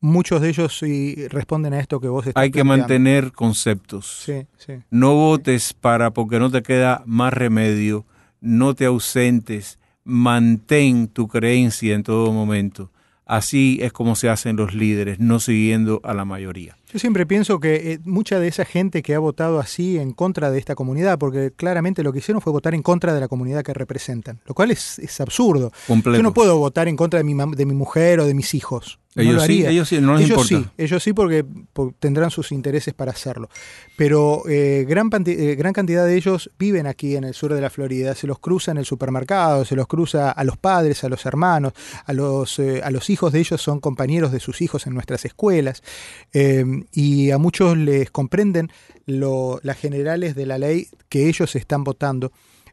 muchos 0.00 0.40
de 0.40 0.48
ellos 0.48 0.78
sí 0.78 1.14
responden 1.28 1.74
a 1.74 1.80
esto 1.80 2.00
que 2.00 2.08
vos 2.08 2.26
estás 2.26 2.40
Hay 2.42 2.50
que 2.50 2.62
planteando. 2.64 2.82
mantener 2.82 3.32
conceptos. 3.32 4.22
Sí, 4.24 4.46
sí. 4.58 4.72
No 4.90 5.14
votes 5.14 5.74
para 5.74 6.10
porque 6.10 6.38
no 6.40 6.50
te 6.50 6.62
queda 6.62 7.02
más 7.06 7.32
remedio. 7.32 8.04
No 8.40 8.74
te 8.74 8.86
ausentes. 8.86 9.78
Mantén 10.24 11.06
tu 11.08 11.28
creencia 11.28 11.94
en 11.94 12.02
todo 12.02 12.32
momento. 12.32 12.90
Así 13.26 13.78
es 13.80 13.92
como 13.92 14.16
se 14.16 14.28
hacen 14.28 14.56
los 14.56 14.74
líderes, 14.74 15.20
no 15.20 15.38
siguiendo 15.38 16.00
a 16.02 16.14
la 16.14 16.24
mayoría. 16.24 16.76
Yo 16.92 16.98
siempre 16.98 17.24
pienso 17.26 17.60
que 17.60 17.92
eh, 17.92 17.98
mucha 18.04 18.40
de 18.40 18.48
esa 18.48 18.64
gente 18.64 19.02
que 19.02 19.14
ha 19.14 19.18
votado 19.18 19.60
así 19.60 19.98
en 19.98 20.12
contra 20.12 20.50
de 20.50 20.58
esta 20.58 20.74
comunidad, 20.74 21.18
porque 21.18 21.52
claramente 21.54 22.02
lo 22.02 22.12
que 22.12 22.18
hicieron 22.18 22.40
fue 22.42 22.52
votar 22.52 22.74
en 22.74 22.82
contra 22.82 23.14
de 23.14 23.20
la 23.20 23.28
comunidad 23.28 23.62
que 23.62 23.72
representan, 23.74 24.40
lo 24.44 24.54
cual 24.54 24.70
es, 24.72 24.98
es 24.98 25.20
absurdo. 25.20 25.72
Completo. 25.86 26.16
Yo 26.16 26.22
no 26.22 26.34
puedo 26.34 26.58
votar 26.58 26.88
en 26.88 26.96
contra 26.96 27.18
de 27.18 27.24
mi, 27.24 27.34
de 27.56 27.66
mi 27.66 27.74
mujer 27.74 28.20
o 28.20 28.26
de 28.26 28.34
mis 28.34 28.54
hijos. 28.54 28.98
Ellos 29.16 29.34
lo 29.34 29.40
sí, 29.40 29.66
ellos 29.66 29.88
sí, 29.88 30.00
no 30.00 30.14
les 30.14 30.26
ellos 30.26 30.48
importa. 30.50 30.70
sí, 30.76 30.82
ellos 30.84 31.02
sí 31.02 31.12
porque, 31.12 31.44
por- 31.72 31.92
tendrán 31.94 32.30
sus 32.30 32.52
intereses 32.52 32.94
para 32.94 33.10
hacerlo. 33.10 33.48
Pero 33.96 34.44
eh, 34.48 34.86
gran, 34.88 35.10
eh, 35.26 35.56
gran 35.58 35.72
cantidad 35.72 36.06
de 36.06 36.14
ellos 36.16 36.48
viven 36.60 36.86
aquí 36.86 37.16
en 37.16 37.24
el 37.24 37.34
sur 37.34 37.52
de 37.52 37.60
la 37.60 37.70
Florida, 37.70 38.14
se 38.14 38.28
los 38.28 38.38
cruza 38.38 38.70
en 38.70 38.78
el 38.78 38.84
supermercado, 38.84 39.64
se 39.64 39.74
los 39.74 39.88
cruza 39.88 40.30
a 40.30 40.44
los 40.44 40.56
padres, 40.56 41.02
a 41.02 41.08
los 41.08 41.26
hermanos, 41.26 41.72
a 42.06 42.12
los, 42.12 42.60
eh, 42.60 42.82
a 42.84 42.90
los 42.92 43.10
hijos 43.10 43.32
de 43.32 43.40
ellos 43.40 43.60
son 43.60 43.80
compañeros 43.80 44.30
de 44.30 44.38
sus 44.38 44.62
hijos 44.62 44.86
en 44.86 44.94
nuestras 44.94 45.24
escuelas 45.24 45.82
y 46.92 47.30
a 47.30 47.38
muchos 47.38 47.76
les 47.76 48.10
comprenden 48.10 48.70
lo- 49.06 49.60
las 49.62 49.76
generales 49.78 50.34
de 50.34 50.46
la 50.46 50.58
ley 50.58 50.86
que 51.08 51.28
ellos 51.28 51.54
están 51.56 51.84
votando. 51.84 52.32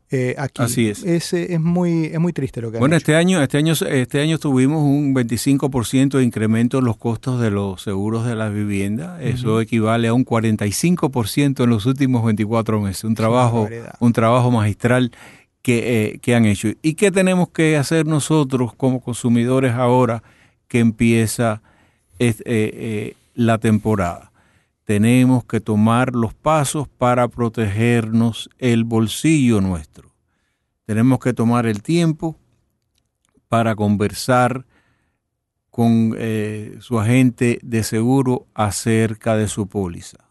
eh, 0.10 0.36
aquí. 0.38 0.62
Así 0.62 0.88
es. 0.88 1.04
Es, 1.04 1.34
eh, 1.34 1.54
es 1.56 1.60
muy, 1.60 2.06
es 2.06 2.18
muy 2.18 2.32
triste 2.32 2.62
lo 2.62 2.72
que 2.72 2.78
han 2.78 2.80
Bueno, 2.80 2.96
hecho. 2.96 3.02
este 3.12 3.16
año, 3.16 3.44
este 3.44 3.58
año, 3.58 3.74
este 3.74 4.22
año 4.22 4.38
tuvimos 4.40 4.82
un 4.82 5.14
25% 5.14 6.18
de 6.20 6.24
incremento 6.24 6.78
en 6.80 6.86
los 6.86 6.96
costos 6.96 7.42
de 7.42 7.52
los 7.52 7.82
seguros 7.82 8.26
de 8.26 8.34
la 8.36 8.48
vivienda. 8.48 9.22
Eso 9.22 9.60
equivale 9.60 10.08
a 10.08 10.14
un 10.14 10.24
45% 10.24 11.64
en 11.66 11.70
los 11.70 11.86
últimos 11.86 12.24
24 12.26 12.80
meses. 12.80 13.04
Un 13.04 13.16
trabajo, 13.16 13.68
un 14.00 14.14
trabajo 14.14 14.50
magistral 14.50 15.12
que, 15.62 16.06
eh, 16.14 16.20
que 16.22 16.36
han 16.36 16.46
hecho. 16.46 16.70
¿Y 16.82 16.94
qué 16.94 17.12
tenemos 17.12 17.50
que 17.50 17.76
hacer 17.76 18.06
nosotros 18.06 18.74
como 18.76 19.02
consumidores 19.02 19.74
ahora 19.74 20.24
que 20.70 20.80
empieza 20.80 21.62
es- 22.20 22.40
eh, 22.42 22.72
eh, 22.74 23.14
la 23.38 23.58
temporada? 23.58 24.32
tenemos 24.88 25.44
que 25.44 25.60
tomar 25.60 26.16
los 26.16 26.34
pasos 26.34 26.88
para 26.88 27.28
protegernos 27.28 28.50
el 28.58 28.86
bolsillo 28.86 29.60
nuestro. 29.60 30.16
Tenemos 30.86 31.20
que 31.20 31.34
tomar 31.34 31.66
el 31.66 31.84
tiempo 31.84 32.38
para 33.50 33.76
conversar 33.76 34.66
con 35.70 36.16
eh, 36.18 36.78
su 36.80 37.02
agente 37.02 37.60
de 37.64 37.84
seguro 37.84 38.48
acerca 38.54 39.36
de 39.36 39.50
su 39.50 39.68
póliza. 39.68 40.27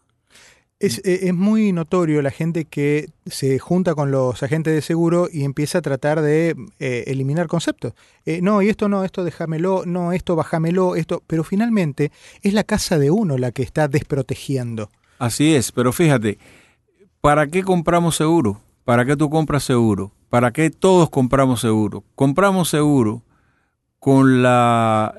Es, 0.79 0.99
eh, 0.99 1.21
es, 1.23 1.33
muy 1.33 1.71
notorio 1.71 2.21
la 2.21 2.29
gente 2.29 2.65
que 2.65 3.09
se 3.25 3.57
junta 3.57 3.95
con 3.95 4.11
los 4.11 4.43
agentes 4.43 4.75
de 4.75 4.83
seguro 4.83 5.27
y 5.31 5.43
empieza 5.43 5.79
a 5.79 5.81
tratar 5.81 6.21
de 6.21 6.55
eh, 6.77 7.05
eliminar 7.07 7.47
conceptos. 7.47 7.93
Eh, 8.25 8.41
no, 8.43 8.61
y 8.61 8.69
esto 8.69 8.87
no, 8.87 9.03
esto 9.03 9.23
déjamelo, 9.23 9.83
no, 9.87 10.13
esto 10.13 10.35
bájamelo, 10.35 10.95
esto. 10.95 11.23
Pero 11.25 11.43
finalmente 11.43 12.11
es 12.43 12.53
la 12.53 12.63
casa 12.63 12.99
de 12.99 13.09
uno 13.09 13.39
la 13.39 13.51
que 13.51 13.63
está 13.63 13.87
desprotegiendo. 13.87 14.91
Así 15.17 15.55
es, 15.55 15.71
pero 15.71 15.91
fíjate, 15.91 16.37
¿para 17.21 17.47
qué 17.47 17.63
compramos 17.63 18.15
seguro? 18.15 18.61
¿Para 18.85 19.03
qué 19.03 19.17
tú 19.17 19.31
compras 19.31 19.63
seguro? 19.63 20.11
¿Para 20.29 20.51
qué 20.51 20.69
todos 20.69 21.09
compramos 21.09 21.61
seguro? 21.61 22.03
Compramos 22.13 22.69
seguro 22.69 23.23
con 23.97 24.43
la, 24.43 25.15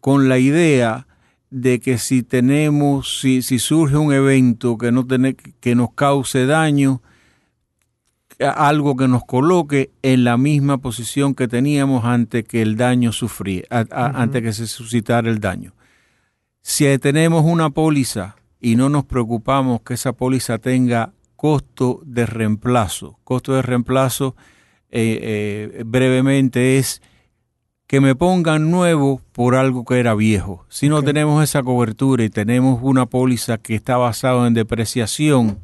con 0.00 0.30
la 0.30 0.38
idea 0.38 1.06
de 1.56 1.80
que 1.80 1.96
si 1.96 2.22
tenemos, 2.22 3.18
si, 3.18 3.40
si 3.40 3.58
surge 3.58 3.96
un 3.96 4.12
evento 4.12 4.76
que, 4.76 4.92
no 4.92 5.06
tiene, 5.06 5.34
que 5.34 5.74
nos 5.74 5.90
cause 5.94 6.44
daño, 6.44 7.00
algo 8.38 8.94
que 8.94 9.08
nos 9.08 9.24
coloque 9.24 9.90
en 10.02 10.24
la 10.24 10.36
misma 10.36 10.76
posición 10.76 11.34
que 11.34 11.48
teníamos 11.48 12.04
antes 12.04 12.44
que 12.44 12.60
el 12.60 12.76
daño 12.76 13.10
sufría, 13.10 13.64
antes 13.70 14.42
que 14.42 14.52
se 14.52 14.66
suscitara 14.66 15.30
el 15.30 15.40
daño. 15.40 15.72
Si 16.60 16.84
tenemos 16.98 17.42
una 17.42 17.70
póliza 17.70 18.36
y 18.60 18.76
no 18.76 18.90
nos 18.90 19.06
preocupamos 19.06 19.80
que 19.80 19.94
esa 19.94 20.12
póliza 20.12 20.58
tenga 20.58 21.14
costo 21.36 22.02
de 22.04 22.26
reemplazo, 22.26 23.18
costo 23.24 23.54
de 23.54 23.62
reemplazo 23.62 24.36
eh, 24.90 25.72
eh, 25.78 25.84
brevemente 25.86 26.76
es 26.76 27.00
que 27.86 28.00
me 28.00 28.14
pongan 28.14 28.70
nuevo 28.70 29.20
por 29.32 29.54
algo 29.54 29.84
que 29.84 30.00
era 30.00 30.14
viejo. 30.14 30.66
Si 30.68 30.88
no 30.88 31.02
tenemos 31.02 31.42
esa 31.44 31.62
cobertura 31.62 32.24
y 32.24 32.30
tenemos 32.30 32.80
una 32.82 33.06
póliza 33.06 33.58
que 33.58 33.74
está 33.74 33.96
basada 33.96 34.46
en 34.46 34.54
depreciación, 34.54 35.60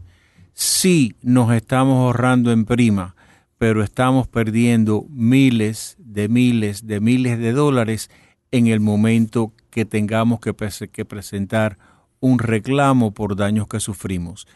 sí 0.55 1.17
nos 1.23 1.53
estamos 1.53 1.99
ahorrando 1.99 2.53
en 2.53 2.65
prima, 2.65 3.17
pero 3.59 3.83
estamos 3.83 4.29
perdiendo 4.29 5.05
miles 5.11 5.97
de 5.99 6.29
miles 6.29 6.87
de 6.87 7.01
miles 7.01 7.39
de 7.39 7.53
dólares 7.53 8.11
en 8.53 8.67
el 8.67 8.81
momento 8.81 9.53
que 9.71 9.85
tengamos 9.85 10.39
que, 10.41 10.55
que 10.93 11.05
presentar 11.05 11.79
un 12.21 12.39
reclamo 12.39 13.13
por 13.13 13.35
daños 13.35 13.67
que 13.67 13.81
sufrimos. 13.81 14.47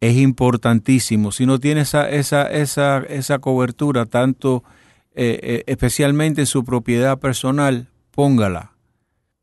Es 0.00 0.16
importantísimo. 0.16 1.32
Si 1.32 1.46
no 1.46 1.58
tiene 1.58 1.80
esa, 1.80 2.08
esa, 2.08 2.46
esa, 2.46 2.98
esa 2.98 3.38
cobertura, 3.38 4.06
tanto 4.06 4.62
eh, 5.16 5.38
eh, 5.42 5.62
especialmente 5.66 6.40
en 6.40 6.46
su 6.46 6.64
propiedad 6.64 7.20
personal, 7.20 7.88
póngala. 8.10 8.72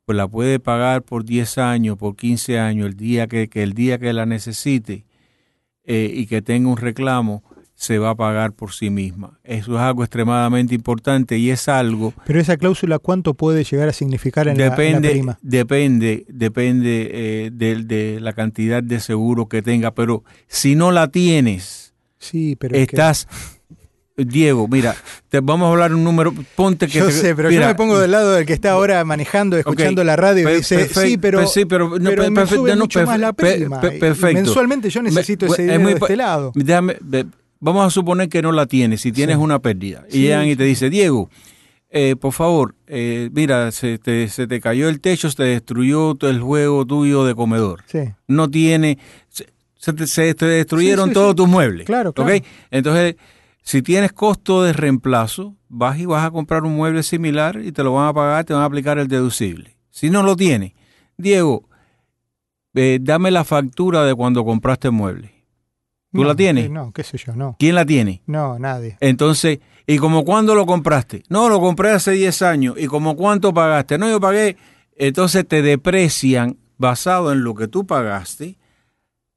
Pues 0.05 0.17
la 0.17 0.27
puede 0.27 0.59
pagar 0.59 1.03
por 1.03 1.23
10 1.23 1.57
años, 1.59 1.97
por 1.97 2.17
15 2.17 2.59
años, 2.59 2.87
el 2.87 2.97
día 2.97 3.27
que, 3.27 3.49
el 3.53 3.73
día 3.73 3.97
que 3.97 4.11
la 4.11 4.25
necesite 4.25 5.05
eh, 5.85 6.11
y 6.13 6.25
que 6.25 6.41
tenga 6.41 6.67
un 6.67 6.75
reclamo, 6.75 7.43
se 7.73 7.99
va 7.99 8.09
a 8.09 8.15
pagar 8.15 8.51
por 8.51 8.73
sí 8.73 8.89
misma. 8.89 9.39
Eso 9.45 9.75
es 9.75 9.79
algo 9.81 10.03
extremadamente 10.03 10.75
importante 10.75 11.37
y 11.37 11.51
es 11.51 11.69
algo... 11.69 12.13
Pero 12.25 12.41
esa 12.41 12.57
cláusula, 12.57 12.99
¿cuánto 12.99 13.33
puede 13.33 13.63
llegar 13.63 13.87
a 13.87 13.93
significar 13.93 14.49
en, 14.49 14.57
depende, 14.57 15.07
la, 15.07 15.13
prima? 15.13 15.39
Depende, 15.41 16.25
depende 16.27 17.49
de, 17.53 17.75
de, 17.83 18.19
la 18.19 18.33
cantidad 18.33 18.83
de 18.83 18.99
seguro 18.99 19.47
que 19.47 19.61
tenga, 19.61 19.91
pero 19.95 20.25
si 20.47 20.75
no 20.75 20.91
la 20.91 21.07
tienes, 21.07 21.93
sí, 22.19 22.57
pero 22.59 22.75
estás... 22.75 23.27
Diego, 24.25 24.67
mira, 24.67 24.95
te 25.29 25.39
vamos 25.39 25.67
a 25.67 25.71
hablar 25.71 25.93
un 25.93 26.03
número, 26.03 26.33
ponte 26.55 26.87
que... 26.87 26.99
Yo 26.99 27.11
sé, 27.11 27.35
pero 27.35 27.49
yo 27.49 27.59
me 27.59 27.75
pongo 27.75 27.99
del 27.99 28.11
lado 28.11 28.33
del 28.33 28.45
que 28.45 28.53
está 28.53 28.71
ahora 28.71 29.03
manejando, 29.05 29.57
escuchando 29.57 30.03
la 30.03 30.15
radio 30.15 30.49
y 30.49 30.55
dice, 30.57 30.87
sí, 30.87 31.17
pero, 31.17 31.47
sí, 31.47 31.65
pero, 31.65 31.97
no, 31.99 32.09
pero 32.09 32.29
me 32.31 32.45
sube 32.47 32.75
mucho 32.75 33.05
más 33.05 33.19
la 33.19 33.33
prima. 33.33 33.79
perfecto. 33.81 34.33
Mensualmente 34.33 34.89
yo 34.89 35.01
necesito 35.01 35.45
ese 35.45 35.63
dinero 35.63 35.87
de 35.87 35.93
este 35.93 36.15
lado. 36.15 36.51
Déjame, 36.55 36.97
vamos 37.59 37.87
a 37.87 37.89
suponer 37.89 38.29
que 38.29 38.41
no 38.41 38.51
la 38.51 38.65
tienes, 38.65 39.01
si 39.01 39.11
tienes 39.11 39.37
una 39.37 39.59
pérdida. 39.59 40.05
Y 40.09 40.21
llegan 40.21 40.47
y 40.47 40.55
te 40.55 40.63
dice, 40.63 40.89
Diego, 40.89 41.29
eh, 41.89 42.15
por 42.15 42.33
favor, 42.33 42.75
eh, 42.87 43.29
mira, 43.33 43.71
se 43.71 43.97
te, 43.97 44.29
se 44.29 44.47
te 44.47 44.61
cayó 44.61 44.87
el 44.89 45.01
techo, 45.01 45.29
se 45.29 45.37
te 45.37 45.43
destruyó 45.43 46.17
el 46.21 46.39
juego 46.39 46.85
tuyo 46.85 47.25
de 47.25 47.35
comedor. 47.35 47.83
Sí. 47.87 47.99
No 48.27 48.49
tiene... 48.49 48.97
Se, 49.77 49.93
te, 49.93 50.05
se 50.05 50.35
te 50.35 50.45
destruyeron 50.45 51.11
todos 51.11 51.35
tus 51.35 51.47
muebles. 51.47 51.87
Claro, 51.87 52.13
claro. 52.13 52.29
¿okay? 52.29 52.43
Entonces 52.69 53.15
si 53.61 53.81
tienes 53.81 54.11
costo 54.11 54.63
de 54.63 54.73
reemplazo, 54.73 55.55
vas 55.69 55.99
y 55.99 56.05
vas 56.05 56.25
a 56.25 56.31
comprar 56.31 56.63
un 56.63 56.75
mueble 56.75 57.03
similar 57.03 57.61
y 57.63 57.71
te 57.71 57.83
lo 57.83 57.93
van 57.93 58.07
a 58.07 58.13
pagar, 58.13 58.45
te 58.45 58.53
van 58.53 58.63
a 58.63 58.65
aplicar 58.65 58.97
el 58.97 59.07
deducible. 59.07 59.77
Si 59.89 60.09
no 60.09 60.23
lo 60.23 60.35
tienes, 60.35 60.73
Diego, 61.17 61.69
eh, 62.73 62.99
dame 63.01 63.31
la 63.31 63.43
factura 63.43 64.03
de 64.03 64.15
cuando 64.15 64.43
compraste 64.43 64.87
el 64.87 64.93
mueble. 64.93 65.41
¿Tú 66.13 66.25
la 66.25 66.35
tienes? 66.35 66.69
No, 66.69 66.91
qué 66.91 67.03
sé 67.03 67.17
yo, 67.17 67.33
no. 67.35 67.55
¿Quién 67.57 67.75
la 67.75 67.85
tiene? 67.85 68.21
No, 68.25 68.59
nadie. 68.59 68.97
Entonces, 68.99 69.59
¿y 69.87 69.97
como 69.97 70.25
cuándo 70.25 70.55
lo 70.55 70.65
compraste? 70.65 71.23
No, 71.29 71.47
lo 71.47 71.61
compré 71.61 71.91
hace 71.91 72.11
10 72.11 72.41
años. 72.41 72.75
¿Y 72.77 72.87
como 72.87 73.15
cuánto 73.15 73.53
pagaste? 73.53 73.97
No, 73.97 74.09
yo 74.09 74.19
pagué. 74.19 74.57
Entonces 74.97 75.47
te 75.47 75.61
deprecian 75.61 76.57
basado 76.77 77.31
en 77.31 77.43
lo 77.43 77.55
que 77.55 77.69
tú 77.69 77.85
pagaste 77.85 78.57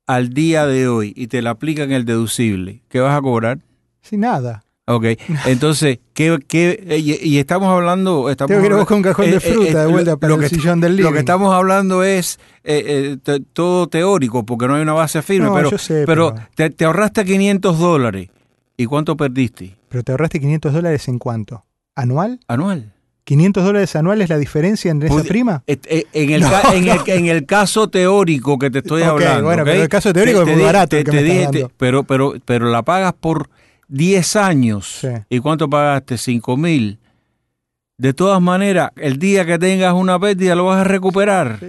al 0.06 0.30
día 0.30 0.66
de 0.66 0.88
hoy 0.88 1.12
y 1.16 1.28
te 1.28 1.42
la 1.42 1.50
aplican 1.50 1.92
el 1.92 2.04
deducible. 2.04 2.82
¿Qué 2.88 2.98
vas 2.98 3.16
a 3.16 3.22
cobrar? 3.22 3.60
Sin 4.04 4.20
nada. 4.20 4.62
Ok, 4.86 5.04
entonces, 5.46 5.98
¿qué, 6.12 6.38
qué, 6.46 6.98
y, 6.98 7.38
estamos 7.38 7.70
hablando... 7.70 8.28
Estamos 8.28 8.48
Tengo 8.48 8.60
que 8.60 8.66
ir 8.66 8.72
a 8.74 8.76
buscar 8.76 8.96
un 8.98 9.02
cajón 9.02 9.30
de 9.30 9.36
eh, 9.38 9.40
fruta 9.40 9.70
eh, 9.70 9.86
de 9.86 9.86
vuelta 9.86 10.16
para 10.18 10.34
el 10.34 10.48
sillón 10.50 10.80
del 10.82 10.96
living. 10.96 11.08
Lo 11.08 11.12
que 11.14 11.20
estamos 11.20 11.54
hablando 11.54 12.02
es 12.02 12.38
eh, 12.64 13.16
todo 13.54 13.86
teórico, 13.86 14.44
porque 14.44 14.68
no 14.68 14.74
hay 14.74 14.82
una 14.82 14.92
base 14.92 15.22
firme, 15.22 15.48
pero, 15.54 15.70
pero, 16.04 16.34
Te, 16.54 16.84
ahorraste 16.84 17.24
500 17.24 17.78
dólares. 17.78 18.28
¿Y 18.76 18.84
cuánto 18.84 19.16
perdiste? 19.16 19.74
¿Pero 19.88 20.02
te 20.02 20.12
ahorraste 20.12 20.38
500 20.38 20.74
dólares 20.74 21.08
en 21.08 21.18
cuánto? 21.18 21.64
¿Anual? 21.94 22.40
Anual. 22.46 22.92
¿500 23.24 23.62
dólares 23.62 23.96
anuales 23.96 24.28
la 24.28 24.36
diferencia 24.36 24.90
entre 24.90 25.08
esa 25.08 25.22
prima? 25.22 25.62
En 25.66 25.80
el, 25.88 26.04
en, 26.12 26.88
el, 26.90 27.00
en 27.06 27.26
el, 27.26 27.46
caso 27.46 27.88
teórico 27.88 28.58
que 28.58 28.70
te 28.70 28.80
estoy 28.80 29.02
hablando. 29.02 29.44
Bueno, 29.44 29.64
pero 29.64 29.80
el 29.80 29.88
caso 29.88 30.12
teórico 30.12 30.42
es 30.42 30.54
muy 30.54 30.62
barato. 30.62 30.94
pero, 31.78 32.04
pero, 32.04 32.34
pero 32.44 32.70
la 32.70 32.82
pagas 32.82 33.14
por 33.14 33.48
10 33.94 34.36
años. 34.36 35.06
¿Y 35.28 35.38
cuánto 35.38 35.70
pagaste? 35.70 36.18
5 36.18 36.56
mil. 36.56 36.98
De 37.96 38.12
todas 38.12 38.42
maneras, 38.42 38.90
el 38.96 39.20
día 39.20 39.46
que 39.46 39.56
tengas 39.56 39.94
una 39.94 40.18
pérdida 40.18 40.56
lo 40.56 40.66
vas 40.66 40.80
a 40.80 40.84
recuperar. 40.84 41.60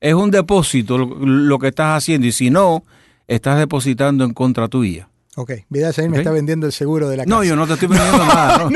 Es 0.00 0.14
un 0.14 0.30
depósito 0.30 0.96
lo, 0.96 1.58
que 1.58 1.68
estás 1.68 1.98
haciendo 1.98 2.28
y 2.28 2.32
si 2.32 2.50
no, 2.50 2.84
estás 3.26 3.58
depositando 3.58 4.24
en 4.24 4.32
contra 4.32 4.68
tuya. 4.68 5.08
Ok, 5.34 5.52
Vidal 5.70 5.92
me 6.08 6.18
está 6.18 6.30
vendiendo 6.30 6.66
el 6.66 6.72
seguro 6.72 7.08
de 7.08 7.16
la 7.16 7.24
casa. 7.24 7.34
No, 7.34 7.42
yo 7.42 7.56
no 7.56 7.66
te 7.66 7.72
estoy 7.72 7.88
vendiendo 7.88 8.18
nada. 8.26 8.70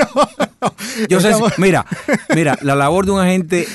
yo 1.08 1.20
sé, 1.20 1.32
mira, 1.58 1.86
mira, 2.34 2.58
la 2.62 2.74
labor 2.74 3.06
de 3.06 3.12
un 3.12 3.20
agente, 3.20 3.68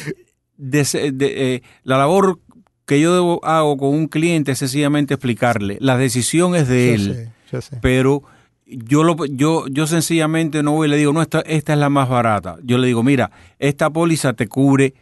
de, 0.57 0.85
eh, 1.21 1.61
la 1.83 1.97
labor 1.97 2.39
que 2.85 2.99
yo 2.99 3.39
hago 3.45 3.77
con 3.77 3.89
un 3.89 4.07
cliente 4.07 4.51
es 4.51 4.59
sencillamente 4.59 5.13
explicarle. 5.13 5.77
La 5.79 5.95
decisión 5.95 6.53
es 6.53 6.67
de 6.67 6.95
él. 6.95 7.29
yo 7.49 7.61
sé. 7.61 7.77
Pero 7.81 8.23
yo, 8.71 9.03
lo, 9.03 9.25
yo, 9.25 9.67
yo 9.67 9.87
sencillamente 9.87 10.63
no 10.63 10.71
voy 10.73 10.87
y 10.87 10.91
le 10.91 10.97
digo, 10.97 11.13
no, 11.13 11.21
esta, 11.21 11.41
esta 11.41 11.73
es 11.73 11.79
la 11.79 11.89
más 11.89 12.09
barata. 12.09 12.57
Yo 12.63 12.77
le 12.77 12.87
digo, 12.87 13.03
mira, 13.03 13.31
esta 13.59 13.89
póliza 13.89 14.33
te 14.33 14.47
cubre 14.47 14.93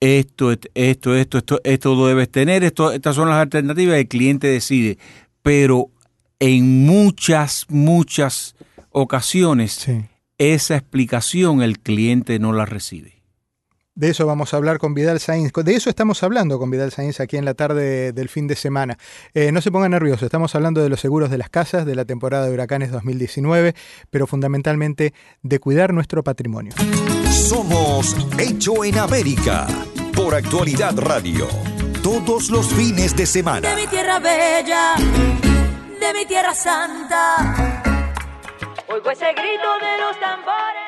esto, 0.00 0.52
esto, 0.52 0.68
esto, 0.74 1.14
esto, 1.14 1.60
esto 1.64 1.94
lo 1.94 2.06
debes 2.06 2.30
tener, 2.30 2.64
esto, 2.64 2.92
estas 2.92 3.16
son 3.16 3.28
las 3.28 3.38
alternativas, 3.38 3.96
el 3.96 4.08
cliente 4.08 4.46
decide. 4.46 4.98
Pero 5.42 5.90
en 6.38 6.86
muchas, 6.86 7.66
muchas 7.68 8.56
ocasiones, 8.90 9.86
esa 10.38 10.76
explicación 10.76 11.62
el 11.62 11.78
cliente 11.78 12.38
no 12.38 12.52
la 12.52 12.66
recibe. 12.66 13.15
De 13.96 14.10
eso 14.10 14.26
vamos 14.26 14.52
a 14.52 14.58
hablar 14.58 14.76
con 14.76 14.92
Vidal 14.92 15.20
Sainz. 15.20 15.52
De 15.54 15.74
eso 15.74 15.88
estamos 15.88 16.22
hablando 16.22 16.58
con 16.58 16.70
Vidal 16.70 16.92
Sainz 16.92 17.18
aquí 17.18 17.38
en 17.38 17.46
la 17.46 17.54
tarde 17.54 18.12
del 18.12 18.28
fin 18.28 18.46
de 18.46 18.54
semana. 18.54 18.98
Eh, 19.32 19.50
no 19.52 19.62
se 19.62 19.70
pongan 19.70 19.92
nerviosos, 19.92 20.24
estamos 20.24 20.54
hablando 20.54 20.82
de 20.82 20.90
los 20.90 21.00
seguros 21.00 21.30
de 21.30 21.38
las 21.38 21.48
casas, 21.48 21.86
de 21.86 21.94
la 21.94 22.04
temporada 22.04 22.44
de 22.44 22.52
huracanes 22.52 22.92
2019, 22.92 23.74
pero 24.10 24.26
fundamentalmente 24.26 25.14
de 25.42 25.58
cuidar 25.60 25.94
nuestro 25.94 26.22
patrimonio. 26.22 26.74
Somos 27.30 28.14
Hecho 28.38 28.84
en 28.84 28.98
América 28.98 29.66
por 30.14 30.34
Actualidad 30.34 30.94
Radio. 30.98 31.48
Todos 32.02 32.50
los 32.50 32.68
fines 32.74 33.16
de 33.16 33.24
semana. 33.24 33.70
De 33.70 33.76
mi 33.76 33.86
tierra 33.86 34.18
bella, 34.18 34.94
de 34.98 36.12
mi 36.12 36.26
tierra 36.26 36.54
santa. 36.54 37.82
Oigo 38.88 39.10
ese 39.10 39.32
grito 39.32 39.78
de 39.80 40.00
los 40.02 40.20
tambores. 40.20 40.85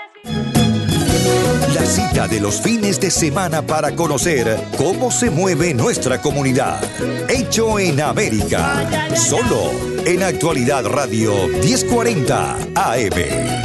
Cita 1.89 2.29
de 2.29 2.39
los 2.39 2.61
fines 2.61 3.01
de 3.01 3.11
semana 3.11 3.63
para 3.63 3.97
conocer 3.97 4.63
cómo 4.77 5.11
se 5.11 5.31
mueve 5.31 5.73
nuestra 5.73 6.21
comunidad. 6.21 6.83
Hecho 7.31 7.79
en 7.79 8.01
América. 8.03 8.87
Solo 9.17 9.71
en 10.05 10.23
Actualidad 10.23 10.85
Radio 10.85 11.49
1040 11.49 12.57
AM. 12.75 13.59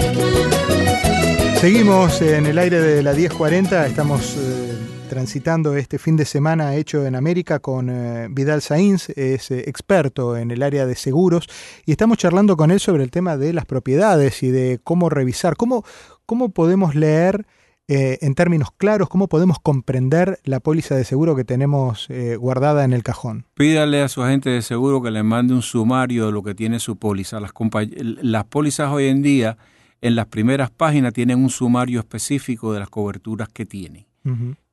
Seguimos 1.60 2.22
en 2.22 2.46
el 2.46 2.58
aire 2.58 2.80
de 2.80 3.04
la 3.04 3.14
1040, 3.14 3.88
estamos 3.88 4.38
eh, 4.38 4.74
transitando 5.10 5.76
este 5.76 6.00
fin 6.00 6.16
de 6.16 6.26
semana 6.26 6.76
hecho 6.76 7.06
en 7.06 7.16
América 7.16 7.60
con 7.60 7.90
eh, 7.90 8.28
Vidal 8.32 8.62
Sainz, 8.62 9.10
es 9.10 9.52
eh, 9.52 9.66
experto 9.68 10.38
en 10.38 10.52
el 10.52 10.64
área 10.64 10.86
de 10.86 10.96
seguros 10.96 11.48
y 11.86 11.92
estamos 11.92 12.18
charlando 12.18 12.56
con 12.56 12.72
él 12.72 12.80
sobre 12.80 13.04
el 13.04 13.12
tema 13.12 13.36
de 13.36 13.52
las 13.52 13.66
propiedades 13.66 14.44
y 14.44 14.52
de 14.52 14.80
cómo 14.82 15.10
revisar, 15.10 15.58
cómo, 15.58 15.84
cómo 16.26 16.50
podemos 16.50 16.96
leer 16.96 17.46
en 17.88 18.34
términos 18.34 18.70
claros, 18.76 19.10
cómo 19.10 19.28
podemos 19.28 19.60
comprender 19.60 20.40
la 20.46 20.60
póliza 20.60 20.96
de 20.96 21.04
seguro 21.04 21.36
que 21.36 21.44
tenemos 21.44 22.08
guardada 22.40 22.86
en 22.86 22.94
el 22.94 23.04
cajón. 23.04 23.46
Pídale 23.56 24.02
a 24.02 24.08
su 24.08 24.24
agente 24.24 24.50
de 24.50 24.62
seguro 24.62 25.02
que 25.02 25.12
le 25.12 25.22
mande 25.22 25.54
un 25.54 25.62
sumario 25.62 26.28
de 26.28 26.32
lo 26.32 26.44
que 26.44 26.56
tiene 26.56 26.80
su 26.80 26.96
póliza. 26.96 27.40
Las, 27.40 27.52
las 27.94 28.46
pólizas 28.46 28.90
hoy 28.92 29.08
en 29.08 29.22
día 29.22 29.58
en 30.04 30.16
las 30.16 30.26
primeras 30.26 30.70
páginas 30.70 31.14
tienen 31.14 31.42
un 31.42 31.50
sumario 31.50 32.02
específico 32.02 32.74
de 32.74 32.80
las 32.82 32.90
coberturas 32.90 33.48
que 33.48 33.66
tiene. 33.66 34.06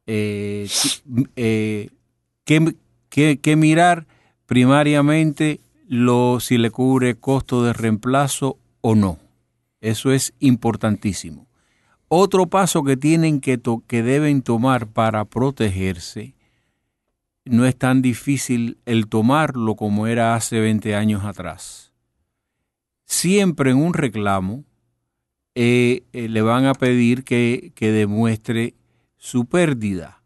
Eh, 0.05 0.69
eh, 1.37 1.89
¿qué, 2.45 3.57
mirar? 3.57 4.09
Primariamente 4.47 5.61
lo, 5.87 6.41
si 6.41 6.59
le 6.59 6.73
cubre 6.73 7.15
costo 7.15 7.63
de 7.63 7.73
reemplazo 7.73 8.59
o 8.81 8.97
no. 8.97 9.19
Eso 9.81 10.11
es 10.11 10.35
importantísimo. 10.41 11.47
Otro 12.13 12.49
paso 12.49 12.83
que 12.83 12.97
tienen 12.97 13.41
que, 13.41 13.61
que 13.87 14.03
deben 14.03 14.43
tomar 14.43 14.89
para 14.89 15.25
protegerse 15.27 16.35
no 17.45 17.67
es 17.67 17.77
tan 17.77 18.03
difícil 18.03 18.79
el 18.85 19.07
tomarlo 19.07 19.77
como 19.77 20.09
era 20.09 20.35
hace 20.35 20.59
20 20.59 20.97
años 20.97 21.25
atrás. 21.25 21.93
Siempre 23.05 23.71
en 23.71 23.77
un 23.77 23.95
reclamo 23.95 24.65
eh, 25.55 26.03
eh, 26.13 26.29
le 26.29 26.43
van 26.43 26.65
a 26.65 26.75
pedir 26.75 27.23
que, 27.23 27.73
demuestre 27.79 28.75
su 29.17 29.47
pérdida. 29.47 30.23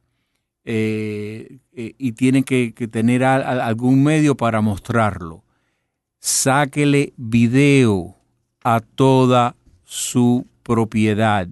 Eh, 0.65 1.59
y 1.75 2.13
tienen 2.13 2.45
que, 2.45 2.73
tener 2.91 3.25
algún 3.25 4.03
medio 4.03 4.37
para 4.37 4.63
mostrarlo. 4.63 5.45
Sáquele 6.19 7.13
video 7.19 8.17
a 8.63 8.81
toda 8.81 9.55
su 9.85 10.47
propiedad, 10.63 11.47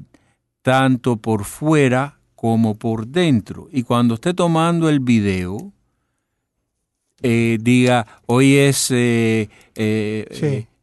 tanto 0.62 1.16
por 1.16 1.44
fuera 1.44 2.18
como 2.34 2.76
por 2.76 3.06
dentro. 3.06 3.68
Y 3.70 3.82
cuando 3.82 4.14
esté 4.14 4.34
tomando 4.34 4.88
el 4.88 5.00
video, 5.00 5.72
diga, 7.20 8.06
hoy 8.26 8.56
es 8.56 8.88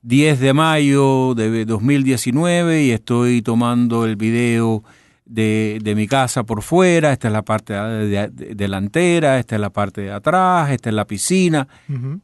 10 0.01 0.39
de 0.39 0.53
mayo 0.53 1.33
de 1.35 1.65
2019 1.65 2.83
y 2.83 2.91
estoy 2.91 3.41
tomando 3.41 4.05
el 4.05 4.15
video 4.15 4.83
de, 5.29 5.93
mi 5.95 6.07
casa 6.07 6.43
por 6.43 6.61
fuera, 6.61 7.11
esta 7.11 7.27
es 7.27 7.33
la 7.33 7.43
parte 7.43 7.73
delantera, 7.73 9.39
esta 9.39 9.55
es 9.55 9.61
la 9.61 9.69
parte 9.69 10.01
de 10.01 10.11
atrás, 10.11 10.71
esta 10.71 10.89
es 10.89 10.95
la 10.95 11.05
piscina, 11.05 11.67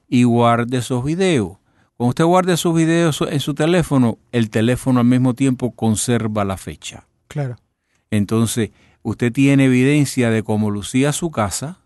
y 0.08 0.24
guarde 0.24 0.78
esos 0.78 1.04
videos. 1.04 1.58
Cuando 1.98 2.10
usted 2.10 2.26
guarde 2.26 2.54
esos 2.54 2.76
videos 2.76 3.24
en 3.30 3.40
su 3.40 3.54
teléfono, 3.54 4.18
el 4.32 4.50
teléfono 4.50 5.00
al 5.00 5.06
mismo 5.06 5.34
tiempo 5.34 5.72
conserva 5.72 6.44
la 6.44 6.58
fecha. 6.58 7.06
Claro. 7.36 7.58
Entonces, 8.12 8.70
usted 9.02 9.34
tiene 9.34 9.66
evidencia 9.66 10.30
de 10.30 10.42
cómo 10.42 10.72
lucía 10.72 11.12
su 11.12 11.32
casa, 11.32 11.80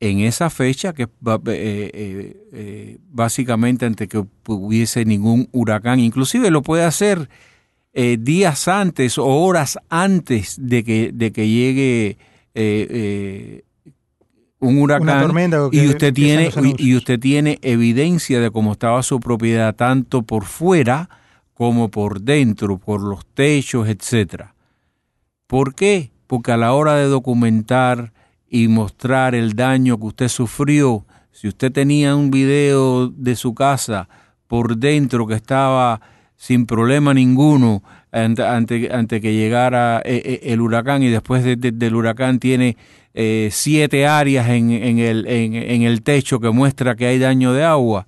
en 0.00 0.20
esa 0.20 0.50
fecha, 0.50 0.92
que 0.92 1.04
eh, 1.04 1.08
eh, 1.46 2.36
eh, 2.52 2.98
básicamente 3.08 3.86
antes 3.86 4.06
que 4.06 4.22
hubiese 4.48 5.06
ningún 5.06 5.48
huracán, 5.50 5.98
inclusive 5.98 6.50
lo 6.50 6.60
puede 6.60 6.84
hacer 6.84 7.30
días 7.94 8.68
antes 8.68 9.16
o 9.16 9.26
horas 9.26 9.78
antes 9.88 10.56
de 10.58 10.84
que, 10.84 11.10
de 11.14 11.32
que 11.32 11.48
llegue 11.48 12.18
un 14.58 14.78
huracán. 14.78 15.30
Y 15.72 15.86
usted 15.86 16.12
tiene 16.12 16.50
y 16.76 16.96
usted 16.96 17.18
tiene 17.18 17.58
evidencia 17.62 18.40
de 18.40 18.50
cómo 18.50 18.72
estaba 18.72 19.02
su 19.02 19.20
propiedad 19.20 19.74
tanto 19.74 20.20
por 20.20 20.44
fuera 20.44 21.08
como 21.54 21.90
por 21.90 22.20
dentro, 22.22 22.78
por 22.78 23.00
los 23.00 23.26
techos, 23.26 23.88
etcétera. 23.88 24.54
¿Por 25.46 25.74
qué? 25.74 26.10
Porque 26.26 26.52
a 26.52 26.56
la 26.56 26.72
hora 26.72 26.96
de 26.96 27.06
documentar 27.06 28.12
y 28.48 28.68
mostrar 28.68 29.34
el 29.34 29.54
daño 29.54 29.98
que 29.98 30.06
usted 30.06 30.28
sufrió. 30.28 31.06
Si 31.30 31.48
usted 31.48 31.72
tenía 31.72 32.14
un 32.14 32.30
video 32.30 33.08
de 33.08 33.36
su 33.36 33.54
casa 33.54 34.08
por 34.46 34.76
dentro 34.76 35.26
que 35.26 35.34
estaba 35.34 36.00
sin 36.36 36.66
problema 36.66 37.14
ninguno 37.14 37.82
ante, 38.12 39.20
que 39.20 39.34
llegara 39.34 40.02
eh, 40.04 40.20
eh, 40.24 40.40
el 40.52 40.60
huracán 40.60 41.02
y 41.02 41.08
después 41.08 41.44
del 41.44 41.94
huracán 41.94 42.38
tiene 42.38 42.76
eh, 43.14 43.48
siete 43.50 44.06
áreas 44.06 44.48
en, 44.50 44.70
el 44.70 46.02
techo 46.02 46.40
que 46.40 46.50
muestra 46.50 46.94
que 46.94 47.06
hay 47.06 47.18
daño 47.18 47.52
de 47.52 47.64
agua. 47.64 48.06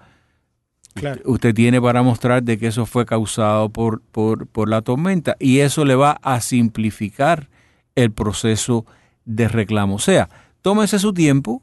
Usted 1.25 1.55
tiene 1.55 1.81
para 1.81 2.03
mostrar 2.03 2.43
de 2.43 2.57
que 2.59 2.69
eso 2.69 2.87
fue 2.87 3.05
causado 3.05 3.69
por, 3.69 4.01
por, 4.01 4.47
por 4.47 4.69
la 4.69 4.83
tormenta 4.83 5.37
y 5.41 5.61
eso 5.61 5.85
le 5.85 5.97
va 5.97 6.13
a 6.23 6.41
simplificar 6.41 7.49
el 7.97 8.13
proceso 8.13 8.87
de 9.25 9.49
reclamo. 9.49 9.97
O 9.97 9.99
sea, 9.99 10.29
tómese 10.63 10.99
su 10.99 11.13
tiempo, 11.13 11.63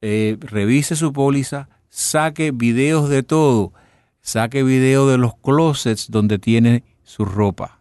eh, 0.00 0.38
revise 0.40 0.96
su 0.96 1.12
póliza, 1.12 1.68
saque 1.88 2.52
videos 2.52 3.08
de 3.08 3.22
todo, 3.22 3.72
saque 4.22 4.62
video 4.62 5.08
de 5.08 5.18
los 5.18 5.36
closets 5.36 6.10
donde 6.10 6.38
tiene 6.38 6.84
su 7.02 7.24
ropa. 7.24 7.78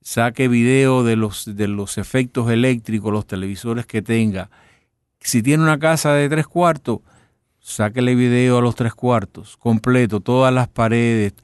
Saque 0.00 0.48
video 0.48 1.04
de 1.04 1.16
los, 1.16 1.56
de 1.56 1.68
los 1.68 1.98
efectos 1.98 2.50
eléctricos, 2.50 3.12
los 3.12 3.26
televisores 3.26 3.86
que 3.86 4.02
tenga. 4.02 4.50
Si 5.20 5.42
tiene 5.42 5.62
una 5.62 5.78
casa 5.78 6.14
de 6.14 6.28
tres 6.28 6.46
cuartos, 6.46 7.00
sáquele 7.68 8.14
video 8.14 8.58
a 8.58 8.62
los 8.62 8.74
tres 8.74 8.94
cuartos, 8.94 9.56
completo, 9.56 10.20
todas 10.20 10.52
las 10.52 10.68
paredes. 10.68 11.34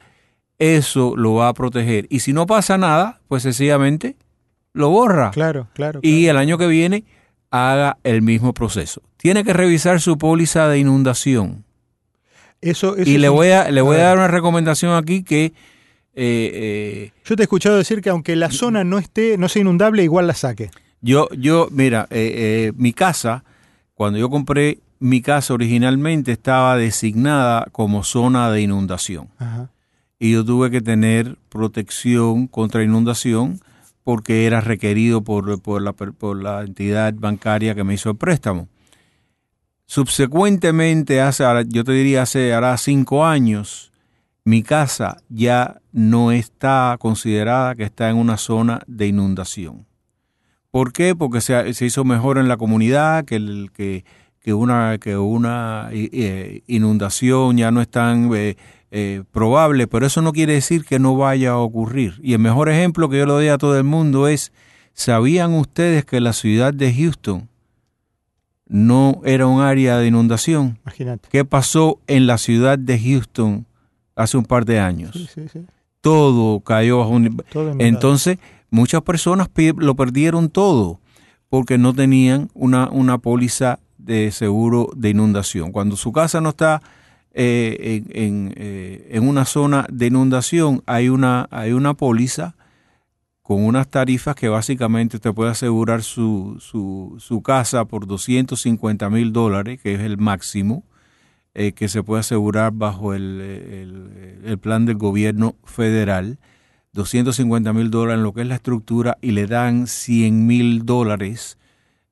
Eso 0.59 1.15
lo 1.17 1.35
va 1.35 1.49
a 1.49 1.55
proteger. 1.55 2.07
Y 2.09 2.21
si 2.21 2.33
no 2.33 2.47
pasa 2.47 2.79
nada, 2.79 3.21
pues 3.29 3.43
sencillamente 3.43 4.17
lo 4.73 4.89
borra. 4.89 5.31
Claro, 5.33 5.69
claro. 5.75 6.01
Y 6.03 6.27
el 6.27 6.39
año 6.39 6.57
que 6.57 6.67
viene 6.67 7.05
haga 7.51 7.99
el 8.05 8.23
mismo 8.23 8.55
proceso. 8.55 9.03
Tiene 9.19 9.45
que 9.45 9.53
revisar 9.53 10.01
su 10.01 10.17
póliza 10.17 10.67
de 10.69 10.79
inundación. 10.79 11.65
Eso, 12.61 12.97
y 12.97 13.19
le 13.19 13.29
voy 13.29 13.51
a 13.51 13.71
le 13.71 13.83
voy 13.83 13.99
a, 13.99 14.05
dar 14.05 14.17
una 14.17 14.29
recomendación 14.29 14.95
aquí 14.95 15.23
que 15.23 15.45
eh, 15.45 15.53
eh, 16.15 17.13
yo 17.27 17.37
te 17.37 17.43
he 17.43 17.45
escuchado 17.45 17.77
decir 17.77 18.01
que 18.01 18.09
aunque 18.09 18.37
la 18.37 18.51
zona 18.51 18.85
no 18.85 18.99
esté 18.99 19.37
no 19.37 19.51
sea 19.51 19.61
inundable 19.61 20.03
igual 20.03 20.27
la 20.27 20.35
saque. 20.35 20.71
Yo 21.03 21.29
yo 21.37 21.69
mira 21.71 22.07
eh, 22.11 22.73
mi 22.77 22.95
casa 22.95 23.45
cuando 23.93 24.19
yo 24.19 24.31
compré 24.31 24.79
mi 25.05 25.21
casa 25.21 25.53
originalmente 25.53 26.33
estaba 26.33 26.79
designada 26.79 27.67
como 27.73 28.05
zona 28.05 28.51
de 28.51 28.63
inundación 28.63 29.29
y 30.19 30.33
yo 30.33 30.43
tuve 30.47 30.71
que 30.71 30.81
tener 30.81 31.37
protección 31.51 32.47
contra 32.47 32.83
inundación 32.83 33.61
porque 34.03 34.47
era 34.47 34.63
requerido 34.63 35.21
por, 35.21 35.61
por, 35.61 35.83
la, 35.83 35.93
por 35.93 36.43
la 36.43 36.63
entidad 36.63 37.13
bancaria 37.19 37.75
que 37.75 37.85
me 37.85 37.93
hizo 37.93 38.09
el 38.09 38.17
préstamo. 38.17 38.67
Subsecuentemente, 39.85 41.21
hace, 41.21 41.45
yo 41.69 41.85
te 41.85 41.93
diría 41.93 42.23
hace 42.23 42.55
ahora 42.55 42.75
cinco 42.79 43.27
años, 43.27 43.93
mi 44.43 44.63
casa 44.63 45.19
ya 45.29 45.83
no 45.93 46.33
está 46.33 46.97
considerada 46.99 47.75
que 47.75 47.85
está 47.85 48.09
en 48.09 48.17
una 48.17 48.39
zona 48.39 48.81
de 48.87 49.09
inundación. 49.09 49.85
¿Por 50.71 50.95
qué? 50.95 51.15
Porque 51.15 51.43
se, 51.43 51.75
se 51.75 51.85
hizo 51.85 52.05
mejor 52.05 52.39
en 52.39 52.49
la 52.49 52.57
comunidad, 52.57 53.27
que, 53.27 53.37
el, 53.37 53.71
que, 53.73 54.07
que 54.45 54.53
una, 54.53 54.99
que 54.99 55.17
una 55.17 55.89
eh, 55.91 56.61
inundación 56.67 57.57
ya 57.57 57.71
no 57.71 57.81
es 57.81 57.89
tan 57.89 58.31
eh, 58.35 58.59
eh, 58.91 59.23
probable, 59.33 59.87
pero 59.87 60.05
eso 60.07 60.21
no 60.21 60.35
quiere 60.35 60.53
decir 60.53 60.85
que 60.85 60.99
no 60.99 61.17
vaya 61.17 61.53
a 61.53 61.57
ocurrir. 61.57 62.21
Y 62.23 62.35
el 62.35 62.41
mejor 62.41 62.69
ejemplo 62.69 63.09
que 63.09 63.17
yo 63.17 63.25
le 63.25 63.33
doy 63.33 63.49
a 63.49 63.57
todo 63.57 63.79
el 63.79 63.85
mundo 63.85 64.29
es, 64.29 64.53
¿sabían 64.93 65.55
ustedes 65.55 66.05
que 66.05 66.21
la 66.21 66.35
ciudad 66.35 66.75
de 66.75 66.93
Houston 66.93 67.49
no 68.69 69.23
era 69.25 69.47
un 69.47 69.63
área 69.63 69.97
de 69.97 70.09
inundación? 70.09 70.79
Imagínate. 70.83 71.27
¿Qué 71.33 71.47
pasó 71.47 71.99
en 72.07 72.27
la 72.27 72.37
ciudad 72.37 72.79
de 72.79 73.01
Houston 73.01 73.65
hace 74.15 74.37
un 74.37 74.45
par 74.45 74.67
de 74.67 74.79
años? 74.79 75.39
Todo 76.03 76.61
cayó 76.61 76.99
bajo 76.99 77.13
un... 77.13 77.43
Entonces, 77.79 78.37
muchas 78.69 79.01
personas 79.01 79.49
lo 79.79 79.95
perdieron 79.95 80.51
todo 80.51 81.01
porque 81.49 81.79
no 81.79 81.95
tenían 81.95 82.51
una, 82.53 82.91
una 82.91 83.17
póliza 83.17 83.79
de 84.05 84.31
seguro 84.31 84.91
de 84.95 85.11
inundación. 85.11 85.73
Cuando 85.73 85.97
su 85.97 86.13
casa 86.13 86.41
no 86.41 86.51
está 86.51 86.83
eh, 87.33 88.03
en, 88.11 88.55
eh, 88.57 89.09
en, 89.11 89.27
una 89.27 89.45
zona 89.45 89.87
de 89.91 90.07
inundación 90.07 90.83
hay 90.87 91.09
una, 91.09 91.49
hay 91.51 91.73
una 91.73 91.95
póliza 91.95 92.55
con 93.43 93.65
unas 93.65 93.89
tarifas 93.89 94.37
que 94.37 94.49
básicamente 94.49 95.17
usted 95.17 95.35
puede 95.35 95.51
asegurar 95.51 96.03
su, 96.03 96.57
su, 96.61 97.17
su 97.19 97.43
casa 97.43 97.87
por 97.87 98.07
250 98.07 99.11
mil 99.11 99.33
dólares, 99.33 99.81
que 99.83 99.95
es 99.95 100.01
el 100.01 100.17
máximo 100.17 100.85
eh, 101.55 101.73
que 101.73 101.89
se 101.89 102.03
puede 102.03 102.21
asegurar 102.21 102.73
bajo 102.73 103.15
el, 103.15 103.41
el, 103.41 104.43
el 104.45 104.59
plan 104.59 104.87
del 104.87 104.97
gobierno 104.97 105.57
federal. 105.65 106.39
250 106.93 107.73
mil 107.73 107.91
dólares 107.91 108.19
en 108.19 108.23
lo 108.23 108.33
que 108.33 108.43
es 108.43 108.47
la 108.47 108.55
estructura 108.55 109.19
y 109.21 109.33
le 109.33 109.47
dan 109.47 109.89
100 109.89 110.47
mil 110.47 110.87
dólares, 110.87 111.59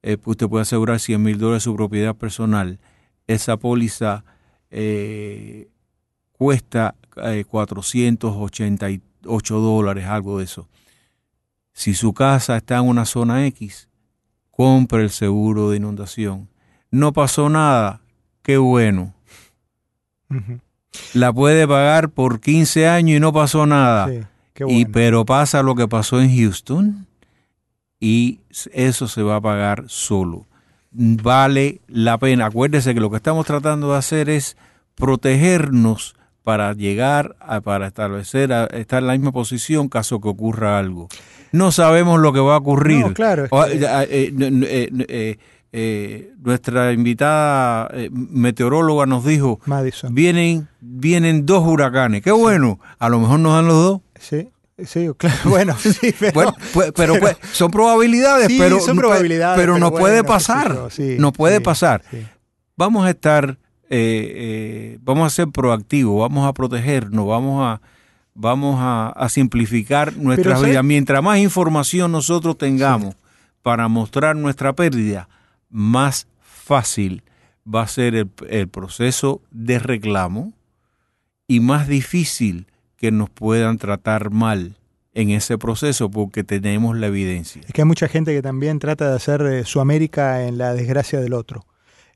eh, 0.03 0.17
usted 0.25 0.49
puede 0.49 0.63
asegurar 0.63 0.99
100 0.99 1.23
mil 1.23 1.39
dólares 1.39 1.63
de 1.63 1.71
su 1.71 1.77
propiedad 1.77 2.17
personal. 2.17 2.81
Esa 3.27 3.57
póliza 3.57 4.25
eh, 4.71 5.69
cuesta 6.33 6.97
eh, 7.23 7.45
488 7.49 9.61
dólares, 9.61 10.07
algo 10.07 10.39
de 10.39 10.45
eso. 10.45 10.69
Si 11.73 11.95
su 11.95 12.13
casa 12.13 12.57
está 12.57 12.79
en 12.79 12.89
una 12.89 13.05
zona 13.05 13.47
X, 13.47 13.89
compre 14.51 15.03
el 15.03 15.11
seguro 15.11 15.71
de 15.71 15.77
inundación. 15.77 16.49
No 16.91 17.13
pasó 17.13 17.49
nada, 17.49 18.01
qué 18.43 18.57
bueno. 18.59 19.15
La 21.15 21.33
puede 21.33 21.69
pagar 21.69 22.11
por 22.11 22.41
15 22.41 22.89
años 22.89 23.17
y 23.17 23.21
no 23.21 23.33
pasó 23.33 23.67
nada. 23.67 24.09
Sí, 24.09 24.21
qué 24.53 24.65
Y 24.69 24.85
pero 24.87 25.25
pasa 25.25 25.63
lo 25.63 25.75
que 25.75 25.89
pasó 25.89 26.21
en 26.21 26.37
Houston 26.37 27.07
y 28.03 28.41
eso 28.73 29.07
se 29.07 29.23
va 29.23 29.37
a 29.37 29.41
pagar 29.41 29.85
solo. 29.87 30.47
Vale 30.91 31.81
la 31.87 32.19
pena. 32.19 32.47
Acuérdese 32.47 32.95
que 32.95 33.01
lo 33.01 33.11
que 33.11 33.17
estamos 33.19 33.47
tratando 33.47 33.93
de 33.93 33.99
hacer 33.99 34.29
es 34.29 34.57
protegernos 34.97 36.17
para 36.43 36.73
llegar 36.73 37.37
a, 37.39 37.61
para 37.61 37.87
establecer, 37.87 38.53
a 38.53 38.65
estar 38.67 39.01
en 39.03 39.07
la 39.07 39.13
misma 39.13 39.31
posición 39.31 39.89
caso 39.89 40.21
que 40.21 40.29
ocurra 40.29 40.79
algo. 40.81 41.07
No 41.53 41.71
sabemos 41.71 42.19
lo 42.19 42.33
que 42.33 42.41
va 42.41 42.57
a 42.57 42.59
ocurrir. 42.59 43.07
No, 43.07 43.15
claro, 43.15 43.45
eh, 43.45 43.51
eh, 43.71 44.33
eh, 44.37 44.89
eh, 45.09 45.39
eh, 45.73 46.33
nuestra 46.43 46.93
invitada 46.93 47.89
eh, 47.95 48.11
meteoróloga 48.11 49.07
nos 49.07 49.25
dijo, 49.25 49.61
Madison. 49.67 50.13
vienen, 50.13 50.67
vienen 50.81 51.47
dos 51.47 51.65
huracanes. 51.65 52.23
Qué 52.23 52.33
bueno. 52.33 52.81
A 52.99 53.09
lo 53.09 53.21
mejor 53.21 53.39
nos 53.39 53.55
dan 53.55 53.67
los 53.69 53.77
dos. 53.77 54.01
Sí, 54.19 54.49
sí, 54.85 55.09
claro. 55.17 55.37
Bueno, 55.45 55.77
sí, 55.79 56.15
pero, 56.19 56.33
Bueno, 56.33 56.93
pero, 56.95 57.15
son 57.53 57.71
probabilidades, 57.71 58.47
Sí, 58.49 58.59
pero, 58.59 58.81
son 58.81 58.97
no- 58.97 59.03
probabilidades, 59.03 59.57
pero, 59.61 59.75
pero 59.75 59.79
no 59.81 59.91
bueno, 59.91 60.03
puede 60.03 60.25
pasar. 60.25 60.89
sí, 60.91 61.17
no 61.19 61.33
puede 61.33 61.61
pasar. 61.61 62.03
Vamos 62.77 63.05
a 63.07 63.11
estar, 63.11 63.59
eh, 63.91 64.33
eh, 64.35 64.99
vamos 65.03 65.27
a 65.27 65.31
ser 65.31 65.49
proactivos, 65.49 66.21
vamos 66.21 66.49
a 66.49 66.53
protegernos, 66.53 67.27
vamos 67.27 67.65
a, 67.65 67.81
vamos 68.35 68.77
a, 68.81 69.09
a 69.11 69.29
simplificar 69.29 70.17
nuestra 70.17 70.57
¿sabe? 70.57 70.71
vida. 70.71 70.83
Mientras 70.83 71.23
más 71.23 71.39
información 71.39 72.11
nosotros 72.13 72.57
tengamos 72.59 73.15
para 73.63 73.89
mostrar 73.89 74.35
nuestra 74.37 74.73
pérdida, 74.73 75.29
más 75.71 76.27
fácil 76.43 77.23
va 77.73 77.83
a 77.83 77.87
ser 77.89 78.15
el, 78.15 78.31
el 78.49 78.69
proceso 78.69 79.41
de 79.51 79.79
reclamo 79.79 80.53
y 81.47 81.61
más 81.61 81.87
difícil 81.87 82.67
que 83.03 83.11
nos 83.11 83.29
puedan 83.29 83.77
tratar 83.79 84.31
mal 84.31 84.77
en 85.13 85.31
ese 85.31 85.59
proceso 85.59 86.09
porque 86.09 86.45
tenemos 86.45 86.97
la 86.97 87.09
evidencia. 87.09 87.61
Es 87.67 87.73
que 87.75 87.83
hay 87.83 87.87
mucha 87.87 88.07
gente 88.09 88.33
que 88.33 88.41
también 88.41 88.79
trata 88.79 89.11
de 89.11 89.17
hacer 89.17 89.43
eh, 89.43 89.65
su 89.65 89.81
América 89.81 90.47
en 90.47 90.57
la 90.57 90.73
desgracia 90.73 91.21
del 91.21 91.35
otro. 91.35 91.67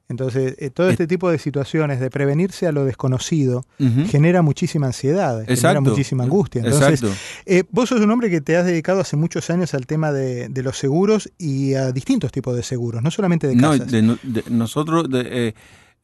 Entonces, 0.09 0.55
eh, 0.61 0.71
todo 0.71 0.89
este 0.89 1.09
tipo 1.09 1.29
de 1.29 1.39
situaciones 1.41 1.99
de 1.99 2.09
prevenirse 2.11 2.69
a 2.69 2.73
lo 2.73 2.85
desconocido 2.85 3.65
genera 4.07 4.41
muchísima 4.41 4.87
ansiedad, 4.87 5.45
genera 5.45 5.81
muchísima 5.81 6.23
angustia. 6.23 6.63
Entonces, 6.63 7.03
Exacto. 7.03 7.17
eh, 7.47 7.65
vos 7.73 7.89
sos 7.89 8.01
un 8.01 8.13
hombre 8.13 8.31
que 8.31 8.41
te 8.41 8.57
has 8.57 8.65
dedicado 8.65 9.01
hace 9.01 9.17
muchos 9.17 9.51
años 9.51 9.75
al 9.75 9.87
tema 9.89 10.13
de, 10.13 10.49
de 10.49 10.63
los 10.63 10.79
seguros 10.79 11.29
y 11.39 11.75
a 11.75 11.91
distintos 11.91 12.31
tipos 12.31 12.55
de 12.55 12.63
seguros, 12.63 13.03
no 13.03 13.11
solamente 13.11 13.49
de 13.49 13.57
casas. 13.57 13.93
no- 14.05 14.17
de- 14.23 14.45
nosotros, 14.49 15.11
de, 15.11 15.23
eh, 15.49 15.55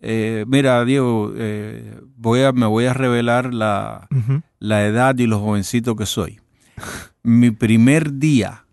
eh, 0.02 0.44
mira, 0.48 0.84
Diego, 0.84 1.32
eh, 1.36 2.00
voy 2.16 2.42
a, 2.42 2.50
me 2.52 2.66
voy 2.66 2.86
a 2.86 2.92
revelar 2.92 3.54
la, 3.54 4.08
la 4.58 4.84
edad 4.84 5.16
y 5.16 5.28
lo 5.28 5.38
jovencito 5.38 5.94
que 5.94 6.06
soy. 6.06 6.40
Mi 7.22 7.52
primer 7.52 8.18
día 8.18 8.66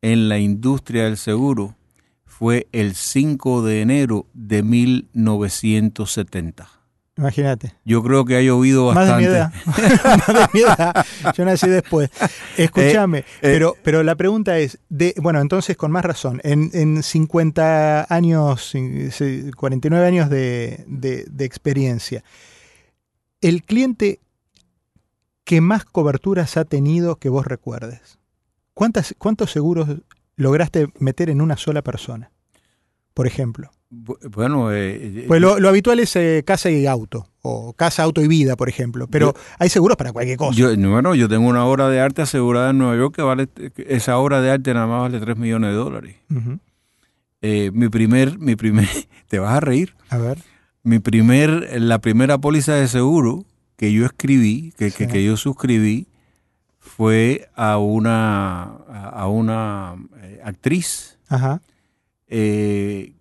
en 0.00 0.30
la 0.30 0.38
industria 0.38 1.04
del 1.04 1.18
seguro 1.18 1.76
fue 2.24 2.66
el 2.72 2.94
5 2.94 3.62
de 3.62 3.82
enero 3.82 4.26
de 4.32 4.62
1970. 4.62 6.79
Imagínate. 7.20 7.74
Yo 7.84 8.02
creo 8.02 8.24
que 8.24 8.36
ha 8.36 8.40
llovido 8.40 8.92
Más 8.94 9.06
de 9.06 9.14
mi 9.16 9.26
bastante. 9.26 9.60
edad. 9.76 10.16
Más 10.26 10.26
de 10.26 10.46
mi 10.54 10.60
edad. 10.60 11.06
Yo 11.36 11.44
nací 11.44 11.68
después. 11.68 12.08
Escúchame, 12.56 13.24
pero, 13.42 13.76
pero 13.84 14.02
la 14.02 14.14
pregunta 14.14 14.58
es, 14.58 14.78
de, 14.88 15.14
bueno, 15.18 15.38
entonces 15.42 15.76
con 15.76 15.90
más 15.90 16.02
razón, 16.04 16.40
en, 16.44 16.70
en 16.72 17.02
50 17.02 18.06
años, 18.08 18.74
cin- 18.74 19.10
sí, 19.10 19.50
49 19.54 20.06
años 20.06 20.30
de, 20.30 20.82
de- 20.88 21.26
de 21.30 21.44
experiencia, 21.44 22.24
el 23.42 23.62
cliente 23.64 24.20
que 25.44 25.60
más 25.60 25.84
coberturas 25.84 26.56
ha 26.56 26.64
tenido 26.64 27.16
que 27.16 27.28
vos 27.28 27.46
recuerdes, 27.46 28.18
¿cuántas, 28.72 29.14
¿cuántos 29.18 29.50
seguros 29.50 29.88
lograste 30.36 30.88
meter 30.98 31.28
en 31.28 31.42
una 31.42 31.58
sola 31.58 31.82
persona? 31.82 32.30
Por 33.12 33.26
ejemplo. 33.26 33.72
Bu- 33.92 34.18
Bueno, 34.30 34.72
eh, 34.72 35.24
Pues 35.26 35.40
lo, 35.40 35.58
lo 35.58 35.68
habitual 35.68 35.98
es 35.98 36.14
eh, 36.14 36.44
casa 36.46 36.70
y 36.70 36.86
auto, 36.86 37.26
o 37.42 37.72
casa, 37.72 38.04
auto 38.04 38.22
y 38.22 38.28
vida, 38.28 38.54
por 38.56 38.68
ejemplo. 38.68 39.08
Pero 39.08 39.34
Yo- 39.34 39.40
hay 39.58 39.68
seguros 39.68 39.96
para 39.96 40.12
cualquier 40.12 40.36
cosa. 40.38 40.56
Yo, 40.56 40.76
no, 40.76 40.92
bueno, 40.92 41.14
yo 41.16 41.28
tengo 41.28 41.48
una 41.48 41.64
obra 41.64 41.88
de 41.88 42.00
arte 42.00 42.22
asegurada 42.22 42.70
en 42.70 42.78
Nueva 42.78 42.96
York 42.96 43.16
que 43.16 43.22
vale, 43.22 43.48
esa 43.88 44.16
obra 44.18 44.40
de 44.40 44.50
arte 44.52 44.72
nada 44.74 44.86
más 44.86 45.00
vale 45.02 45.18
3 45.18 45.36
millones 45.36 45.70
de 45.70 45.76
dólares. 45.76 46.16
Eh, 47.42 47.70
mi 47.72 47.88
primer, 47.88 48.38
mi 48.38 48.54
primer, 48.54 48.88
te 49.28 49.38
vas 49.38 49.54
a 49.54 49.60
reír, 49.60 49.94
A 50.10 50.18
ver. 50.18 50.38
mi 50.82 50.98
primer, 50.98 51.80
la 51.80 51.98
primera 52.00 52.38
póliza 52.38 52.74
de 52.74 52.86
seguro 52.86 53.44
que 53.76 53.92
yo 53.92 54.04
escribí, 54.04 54.72
que, 54.78 54.90
que, 54.92 55.06
Sí. 55.06 55.10
que 55.10 55.24
yo 55.24 55.36
suscribí, 55.36 56.06
fue 56.78 57.48
a 57.56 57.78
una, 57.78 58.62
a 58.64 59.26
una 59.28 59.96
eh, 60.22 60.40
actriz 60.44 61.18
Ajá. 61.28 61.60
eh, 62.28 63.14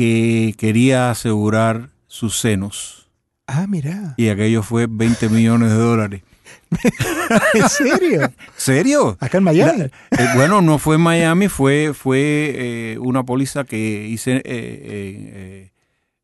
que 0.00 0.54
quería 0.56 1.10
asegurar 1.10 1.90
sus 2.06 2.40
senos. 2.40 3.10
Ah, 3.46 3.66
mira. 3.68 4.14
Y 4.16 4.28
aquello 4.28 4.62
fue 4.62 4.86
20 4.88 5.28
millones 5.28 5.68
de 5.68 5.74
dólares. 5.76 6.22
¿En 7.52 7.68
serio? 7.68 8.32
¿Serio? 8.56 9.18
Acá 9.20 9.36
en 9.36 9.44
Miami. 9.44 9.78
La- 9.78 9.84
eh, 9.84 10.28
bueno, 10.36 10.62
no 10.62 10.78
fue 10.78 10.94
en 10.96 11.02
Miami, 11.02 11.48
fue, 11.48 11.92
fue 11.92 12.18
eh, 12.94 12.98
una 12.98 13.24
póliza 13.24 13.64
que 13.64 14.06
hice. 14.08 14.40
eh, 14.46 15.70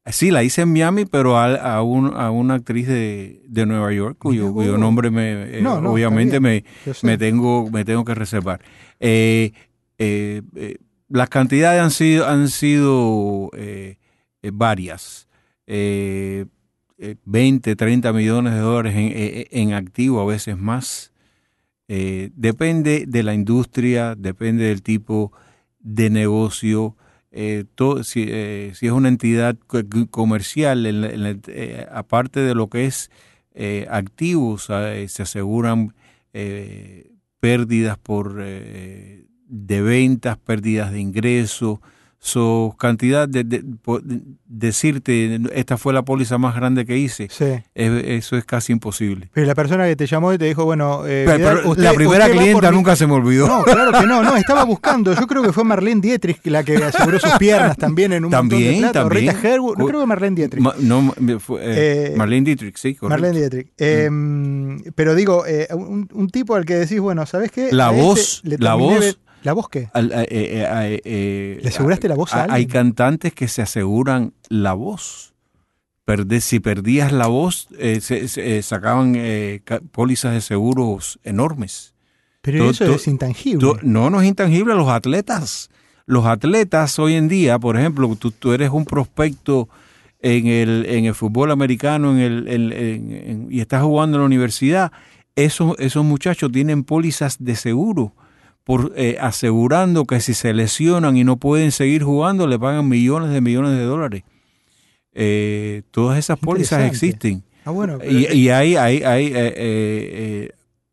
sí, 0.07 0.31
la 0.31 0.43
hice 0.43 0.63
en 0.63 0.73
Miami, 0.73 1.05
pero 1.05 1.37
a, 1.37 1.55
a, 1.57 1.83
un- 1.83 2.15
a 2.17 2.31
una 2.31 2.55
actriz 2.55 2.87
de, 2.89 3.43
de 3.47 3.67
Nueva 3.67 3.93
York, 3.93 4.17
cuyo, 4.19 4.53
nombre 4.79 5.11
me, 5.11 5.61
No, 5.61 5.83
no, 5.83 5.91
obviamente 5.93 6.41
me, 6.41 6.65
me, 7.03 7.19
tengo, 7.19 7.71
me 7.71 7.85
tengo 7.85 8.07
que 8.07 8.15
reservar. 8.15 8.63
Eh, 11.11 11.13
eh, 11.13 11.19
eh, 11.19 11.19
las 11.19 11.29
cantidades 11.29 11.83
han 11.83 11.91
sido, 11.91 12.27
han 12.27 12.49
sido 12.49 13.51
eh, 13.57 13.97
eh, 14.43 14.51
varias. 14.53 15.29
Eh, 15.67 16.47
eh, 16.99 17.17
20, 17.25 17.77
30 17.77 18.13
millones 18.13 18.55
de 18.55 18.61
dólares 18.61 18.95
en, 18.97 19.13
eh, 19.15 19.47
en 19.51 19.73
activo, 19.75 20.21
a 20.21 20.27
veces 20.27 20.57
más. 20.57 21.13
Eh, 21.89 22.31
depende 22.35 23.05
de 23.07 23.23
la 23.23 23.35
industria, 23.35 24.15
depende 24.17 24.65
del 24.67 24.83
tipo 24.83 25.33
de 25.81 26.11
negocio. 26.11 26.97
eh, 27.33 27.65
si, 28.05 28.27
eh, 28.29 28.73
si 28.75 28.87
es 28.87 28.93
una 28.93 29.09
entidad 29.09 29.57
co- 29.67 29.83
co- 29.89 30.07
comercial, 30.11 30.87
en 30.87 31.43
eh, 31.49 31.87
aparte 31.93 32.41
de 32.41 32.55
lo 32.55 32.69
que 32.69 32.87
es 32.87 33.11
eh, 33.55 33.87
activos, 33.91 34.69
eh, 34.71 35.07
se 35.09 35.23
aseguran 35.25 35.95
eh, 36.33 37.13
pérdidas 37.41 37.99
por 37.99 38.41
eh, 38.43 39.27
de 39.49 39.83
ventas, 39.83 40.37
pérdidas 40.39 40.93
de 40.93 41.01
ingresos, 41.01 41.79
su 42.19 42.75
cantidad 42.79 43.29
de, 43.29 43.45
de- 43.45 43.63
decirte 44.47 45.39
esta 45.55 45.77
fue 45.77 45.93
la 45.93 46.03
póliza 46.05 46.39
más 46.39 46.55
grande 46.57 46.85
que 46.87 46.97
hice, 46.97 47.29
Sí. 47.31 47.45
es- 47.75 48.05
eso 48.05 48.37
es 48.37 48.45
casi 48.45 48.73
imposible. 48.73 49.29
Pero 49.33 49.47
la 49.47 49.55
persona 49.55 49.87
que 49.87 49.95
te 49.97 50.07
llamó 50.07 50.33
y 50.33 50.39
te 50.39 50.47
dijo, 50.47 50.65
bueno, 50.65 51.03
eh, 51.07 51.25
Pero- 51.27 51.39
Vidal, 51.39 51.57
pero 51.59 51.71
usted- 51.71 51.83
la 51.85 51.93
primera 51.93 52.29
clienta 52.31 52.71
mi- 52.71 52.77
nunca 52.77 52.97
se 52.97 53.07
me 53.07 53.13
olvidó. 53.13 53.47
No, 53.47 53.63
claro 53.65 53.93
que 54.01 54.07
no, 54.07 54.23
no, 54.23 54.37
estaba 54.37 54.65
buscando. 54.65 55.13
Yo 55.15 55.27
creo 55.27 55.43
que 55.43 55.53
fue 55.53 55.63
Marlene 55.63 56.01
Dietrich 56.01 56.41
la 56.47 56.65
que 56.65 56.77
aseguró 56.77 57.21
sus 57.21 57.33
piernas 57.39 57.77
también 57.77 58.13
en 58.13 58.25
un 58.25 58.31
montón 58.31 58.49
de 58.49 58.55
También, 58.57 58.79
plata. 58.81 59.01
También. 59.03 59.35
Rita 59.35 59.49
Hayworth, 59.49 59.79
no 59.79 59.87
creo 59.87 60.01
que 60.01 60.07
Marlene 60.07 60.37
Dietrich. 60.37 60.63
Ma- 60.63 60.75
no, 60.81 61.15
me 61.21 61.39
fue, 61.39 61.61
eh, 61.63 62.13
Eh, 62.13 62.15
Marlene 62.17 62.45
Dietrich, 62.47 62.77
sí, 62.77 62.95
correcto. 62.95 63.09
Marlene 63.23 63.39
Dietrich. 63.41 63.69
Eh, 63.79 64.11
pero 64.95 65.15
digo, 65.15 65.45
eh, 65.47 65.69
un, 65.75 66.09
un 66.13 66.29
tipo 66.31 66.55
al 66.55 66.65
que 66.65 66.75
decís, 66.75 66.99
bueno, 67.01 67.25
¿sabes 67.27 67.53
qué? 67.53 67.69
La 67.73 67.89
A 67.89 67.91
este 67.93 68.03
voz, 68.03 68.41
le 68.45 68.59
la 68.59 68.75
voz. 68.75 69.19
¿La 69.47 69.53
voz 69.53 69.69
qué? 69.69 69.89
Al- 69.93 70.11
eh, 70.11 70.27
eh, 70.29 70.67
eh, 70.69 71.01
eh, 71.05 71.59
¿Le 71.63 71.69
aseguraste 71.69 72.09
la 72.09 72.17
voz 72.17 72.35
a 72.35 72.43
Hay 72.43 72.51
alguien? 72.51 72.69
cantantes 72.69 73.33
que 73.33 73.47
se 73.47 73.63
aseguran 73.63 74.33
la 74.49 74.73
voz. 74.73 75.35
Perde- 76.05 76.41
si 76.41 76.59
perdías 76.59 77.13
la 77.13 77.29
voz, 77.29 77.69
eh, 77.79 78.01
se, 78.01 78.27
se- 78.27 78.61
sacaban 78.63 79.15
eh, 79.17 79.61
ca- 79.63 79.79
pólizas 79.93 80.33
de 80.35 80.41
seguros 80.41 81.21
enormes. 81.23 81.95
Pero 82.43 82.71
eso 82.71 82.93
es 82.93 83.07
intangible. 83.07 83.79
no, 83.83 84.11
no 84.11 84.21
es 84.21 84.27
intangible. 84.27 84.75
Los 84.75 84.89
atletas, 84.89 85.71
los 86.07 86.27
atletas 86.27 86.99
hoy 86.99 87.15
en 87.15 87.29
día, 87.29 87.57
por 87.61 87.77
ejemplo, 87.77 88.17
tú, 88.17 88.33
tú 88.33 88.53
eres 88.53 88.71
un 88.71 88.85
prospecto 88.85 89.69
en 90.21 90.49
el, 90.49 90.87
en 90.89 91.05
el 91.05 91.15
fútbol 91.15 91.53
americano 91.53 92.11
en 92.19 92.49
el, 92.49 93.47
y 93.49 93.61
estás 93.61 93.85
jugando 93.85 94.17
en 94.17 94.23
la 94.23 94.27
universidad, 94.27 94.91
esos, 95.37 95.79
esos 95.79 96.05
muchachos 96.05 96.51
tienen 96.51 96.83
pólizas 96.83 97.37
de 97.39 97.55
seguro. 97.55 98.13
Por, 98.67 98.93
eh, 98.97 99.17
asegurando 99.21 100.07
que 100.07 100.19
si 100.19 100.35
se 100.35 100.53
lesionan 100.53 101.17
y 101.17 101.23
no 101.23 101.37
pueden 101.37 101.71
seguir 101.71 102.03
jugando, 102.03 102.49
le 102.49 102.59
pagan 102.59 102.89
millones 102.89 103.31
de 103.31 103.41
millones 103.41 103.71
de 103.79 103.85
dólares. 103.85 104.25
Eh, 105.13 105.83
todas 105.93 106.19
esas 106.19 106.37
pólizas 106.37 106.83
existen. 106.85 107.45
Ah, 107.65 107.71
bueno, 107.71 108.01
y, 108.05 108.27
y, 108.27 108.49
hay, 108.49 108.75
hay, 108.75 109.05
hay, 109.05 109.33
eh, 109.33 110.51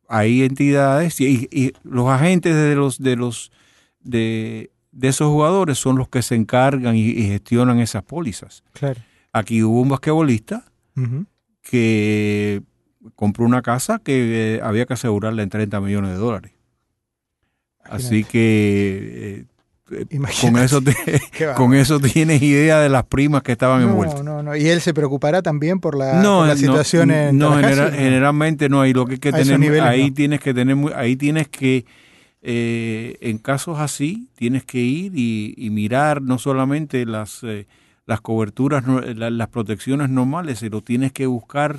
hay 0.07 0.43
entidades 0.43 1.19
y, 1.19 1.73
los 1.83 2.09
agentes 2.09 2.53
de 2.53 2.75
los 2.75 2.99
de 2.99 3.15
los 3.15 3.51
de, 4.01 4.69
de, 4.91 5.07
esos 5.07 5.29
jugadores 5.29 5.79
son 5.79 5.97
los 5.97 6.09
que 6.09 6.21
se 6.21 6.35
encargan 6.35 6.95
y, 6.95 7.13
gestionan 7.23 7.79
esas 7.79 8.03
pólizas. 8.03 8.63
Claro. 8.73 9.01
Aquí 9.31 9.63
hubo 9.63 9.81
un 9.81 9.89
basquetbolista 9.89 10.65
que 11.63 12.61
compró 13.15 13.45
una 13.45 13.63
casa 13.63 13.97
que 13.97 14.57
eh, 14.57 14.61
había 14.61 14.85
que 14.85 14.93
asegurarle 14.93 15.41
en 15.41 15.49
30 15.49 15.81
millones 15.81 16.11
de 16.11 16.17
dólares. 16.17 16.51
Así 17.85 18.23
que 18.23 19.45
eh, 19.91 20.19
con 20.41 20.57
eso, 20.57 20.81
con 21.55 21.73
eso 21.73 21.99
tienes 21.99 22.41
idea 22.41 22.79
de 22.79 22.89
las 22.89 23.03
primas 23.05 23.43
que 23.43 23.51
estaban 23.51 23.81
envueltas. 23.81 24.23
No, 24.23 24.43
no, 24.43 24.55
y 24.55 24.67
él 24.67 24.81
se 24.81 24.93
preocupará 24.93 25.41
también 25.41 25.79
por 25.79 25.97
la, 25.97 26.21
no, 26.21 26.55
situación 26.55 27.11
en 27.11 27.37
No, 27.37 27.55
generalmente 27.57 28.69
no. 28.69 28.81
Hay 28.81 28.93
lo 28.93 29.05
que, 29.05 29.19
que 29.19 29.31
tener, 29.31 29.81
ahí 29.81 30.11
tienes 30.11 30.39
que 30.39 30.53
tener, 30.53 30.77
ahí 30.95 31.15
tienes 31.15 31.47
que, 31.47 31.85
eh, 32.41 33.17
en 33.21 33.37
casos 33.37 33.79
así, 33.79 34.29
tienes 34.35 34.63
que 34.65 34.79
ir 34.79 35.13
y, 35.15 35.69
mirar 35.69 36.21
no 36.21 36.37
solamente 36.37 37.05
las 37.05 37.41
las 38.05 38.19
coberturas, 38.19 38.83
las 38.85 39.47
protecciones 39.47 40.09
normales, 40.09 40.61
lo 40.63 40.81
tienes 40.81 41.13
que 41.13 41.25
buscar 41.25 41.77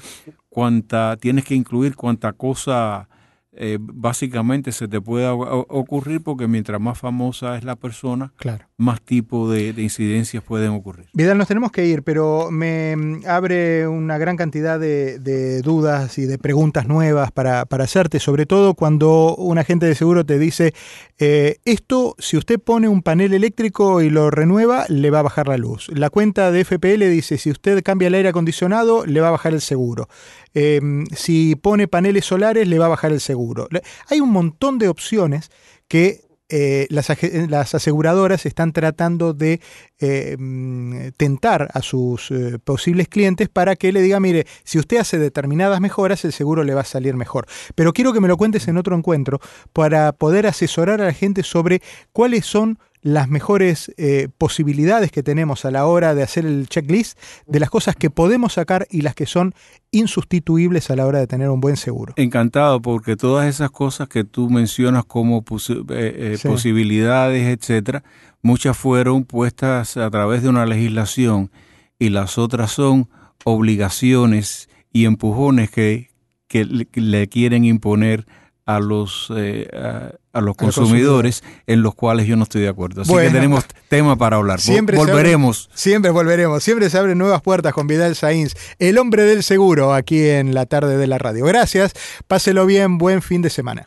cuánta, 0.49 1.19
tienes 1.19 1.45
que 1.45 1.55
incluir 1.55 1.97
cuánta 1.97 2.33
cosa 2.33 3.09
eh, 3.57 3.79
básicamente 3.81 4.73
se 4.73 4.88
te 4.88 5.01
pueda 5.01 5.35
ocurrir 5.35 6.23
porque 6.23 6.49
mientras 6.49 6.81
más 6.81 6.99
famosa 6.99 7.57
es 7.57 7.64
la 7.64 7.77
persona. 7.77 8.33
Más 8.77 9.01
tipo 9.01 9.49
de, 9.51 9.69
incidencias 9.77 10.43
pueden 10.43 10.71
ocurrir. 10.71 11.07
Vidal, 11.13 11.39
nos 11.39 11.47
tenemos 11.47 11.71
que 11.71 11.87
ir, 11.87 12.03
pero 12.03 12.51
me 12.51 12.97
mm, 12.97 13.23
abre 13.27 13.87
una 13.87 14.19
gran 14.19 14.37
cantidad 14.37 14.81
de, 14.81 15.63
dudas 15.63 16.19
y 16.19 16.27
de 16.27 16.39
preguntas 16.39 16.89
nuevas 16.89 17.31
para, 17.31 17.63
hacerte, 17.71 18.19
sobre 18.19 18.47
todo 18.47 18.75
cuando 18.75 19.37
un 19.37 19.59
agente 19.59 19.87
de 19.87 19.95
seguro 19.95 20.27
te 20.27 20.39
dice, 20.39 20.75
eh, 21.19 21.59
esto, 21.65 22.17
si 22.19 22.37
usted 22.37 22.59
pone 22.59 22.89
un 22.89 23.03
panel 23.03 23.33
eléctrico 23.35 24.03
y 24.03 24.11
lo 24.11 24.31
renueva, 24.31 24.87
le 24.89 25.11
va 25.11 25.21
a 25.21 25.23
bajar 25.23 25.47
la 25.47 25.57
luz. 25.57 25.89
La 25.95 26.11
cuenta 26.11 26.51
de 26.51 26.65
FPL 26.65 27.09
dice, 27.11 27.39
si 27.39 27.51
usted 27.51 27.83
cambia 27.83 28.09
el 28.09 28.15
aire 28.15 28.31
acondicionado, 28.31 29.07
le 29.07 29.21
va 29.21 29.29
a 29.29 29.33
bajar 29.33 29.55
el 29.55 29.61
seguro. 29.61 30.09
Em, 30.53 31.07
si 31.15 31.55
pone 31.55 31.87
paneles 31.87 32.25
solares, 32.25 32.67
le 32.67 32.79
va 32.79 32.87
a 32.87 32.91
bajar 32.91 33.13
el 33.13 33.21
seguro. 33.21 33.69
Hay 34.09 34.21
un 34.21 34.33
montón 34.33 34.79
de 34.79 34.89
opciones 34.89 35.51
que 35.87 36.25
eh, 36.57 36.87
las, 36.88 37.75
aseguradoras 37.75 38.47
están 38.47 38.73
tratando 38.73 39.35
de 39.35 39.61
em, 39.99 41.11
tentar 41.17 41.69
a 41.75 41.83
sus 41.83 42.31
eh, 42.31 42.61
posibles 42.62 43.09
clientes 43.09 43.49
para 43.49 43.75
que 43.75 43.90
le 43.90 44.01
diga, 44.01 44.21
mire, 44.21 44.47
si 44.62 44.79
usted 44.79 44.99
hace 44.99 45.19
determinadas 45.19 45.81
mejoras, 45.81 46.25
el 46.25 46.33
seguro 46.33 46.62
le 46.62 46.73
va 46.73 46.83
a 46.83 46.85
salir 46.85 47.17
mejor. 47.17 47.47
Pero 47.75 47.93
quiero 47.93 48.12
que 48.12 48.21
me 48.21 48.29
lo 48.29 48.37
cuentes 48.37 48.69
en 48.69 48.77
otro 48.77 48.97
encuentro 48.97 49.40
para 49.73 50.12
poder 50.12 50.47
asesorar 50.47 51.01
a 51.01 51.07
la 51.07 51.12
gente 51.12 51.43
sobre 51.43 51.83
cuáles 52.12 52.47
son 52.47 52.79
las 53.05 53.29
mejores 53.29 53.93
eh, 53.99 54.29
posibilidades 54.38 55.12
que 55.12 55.23
tenemos 55.23 55.67
a 55.67 55.71
la 55.71 55.85
hora 55.85 56.14
de 56.14 56.23
hacer 56.23 56.47
el 56.47 56.69
checklist 56.69 57.19
de 57.47 57.61
las 57.61 57.69
cosas 57.69 57.97
que 57.97 58.09
podemos 58.09 58.55
sacar 58.55 58.87
y 58.90 59.03
las 59.03 59.14
que 59.14 59.27
son 59.27 59.55
insustituibles 59.90 60.90
a 60.90 60.97
la 60.97 61.07
hora 61.07 61.19
de 61.19 61.27
tener 61.27 61.51
un 61.51 61.61
buen 61.61 61.77
seguro. 61.77 62.14
Encantado, 62.17 62.81
porque 62.81 63.14
todas 63.14 63.47
esas 63.47 63.71
cosas 63.71 64.09
que 64.09 64.25
tú 64.25 64.49
mencionas 64.49 65.05
como 65.05 65.45
eh, 65.47 65.85
eh, 65.90 66.38
posibilidades, 66.43 67.47
etcétera, 67.47 68.03
muchas 68.40 68.75
fueron 68.75 69.25
puestas 69.25 69.99
a 69.99 70.11
través 70.11 70.43
de 70.43 70.49
una 70.49 70.64
legislación 70.64 71.51
y 71.99 72.09
las 72.09 72.38
otras 72.38 72.73
son 72.73 73.11
obligaciones 73.45 74.71
y 74.95 75.05
empujones 75.05 75.71
que, 75.71 76.09
que 76.49 76.64
le 76.64 77.29
quieren 77.29 77.67
imponer 77.67 78.25
a 78.64 78.81
los, 78.81 79.31
eh, 79.37 79.69
a, 79.75 80.14
los 80.40 80.57
consumidores 80.57 81.42
en 81.66 81.83
los 81.83 81.94
cuales 81.94 82.27
yo 82.27 82.37
no 82.37 82.44
estoy 82.44 82.62
de 82.62 82.68
acuerdo. 82.68 83.03
Así 83.03 83.14
que 83.14 83.31
tenemos 83.31 83.64
tema 83.88 84.16
para 84.16 84.37
hablar. 84.37 84.61
Siempre 84.61 84.97
volveremos. 84.97 85.70
siempre 85.75 86.11
volveremos. 86.11 86.62
Siempre 86.62 86.90
se 86.90 86.99
abren 86.99 87.18
nuevas 87.18 87.42
puertas 87.42 87.73
con 87.73 87.87
Vidal 87.87 88.16
Sainz, 88.16 88.55
el 88.79 88.99
hombre 88.99 89.25
del 89.25 89.42
seguro, 89.42 89.94
aquí 89.94 90.29
en 90.29 90.55
la 90.55 90.66
tarde 90.66 90.97
de 90.97 91.07
la 91.07 91.18
radio. 91.18 91.44
Gracias. 91.44 91.92
Páselo 92.27 92.66
bien. 92.66 92.99
Buen 92.99 93.23
fin 93.23 93.42
de 93.42 93.51
semana. 93.51 93.87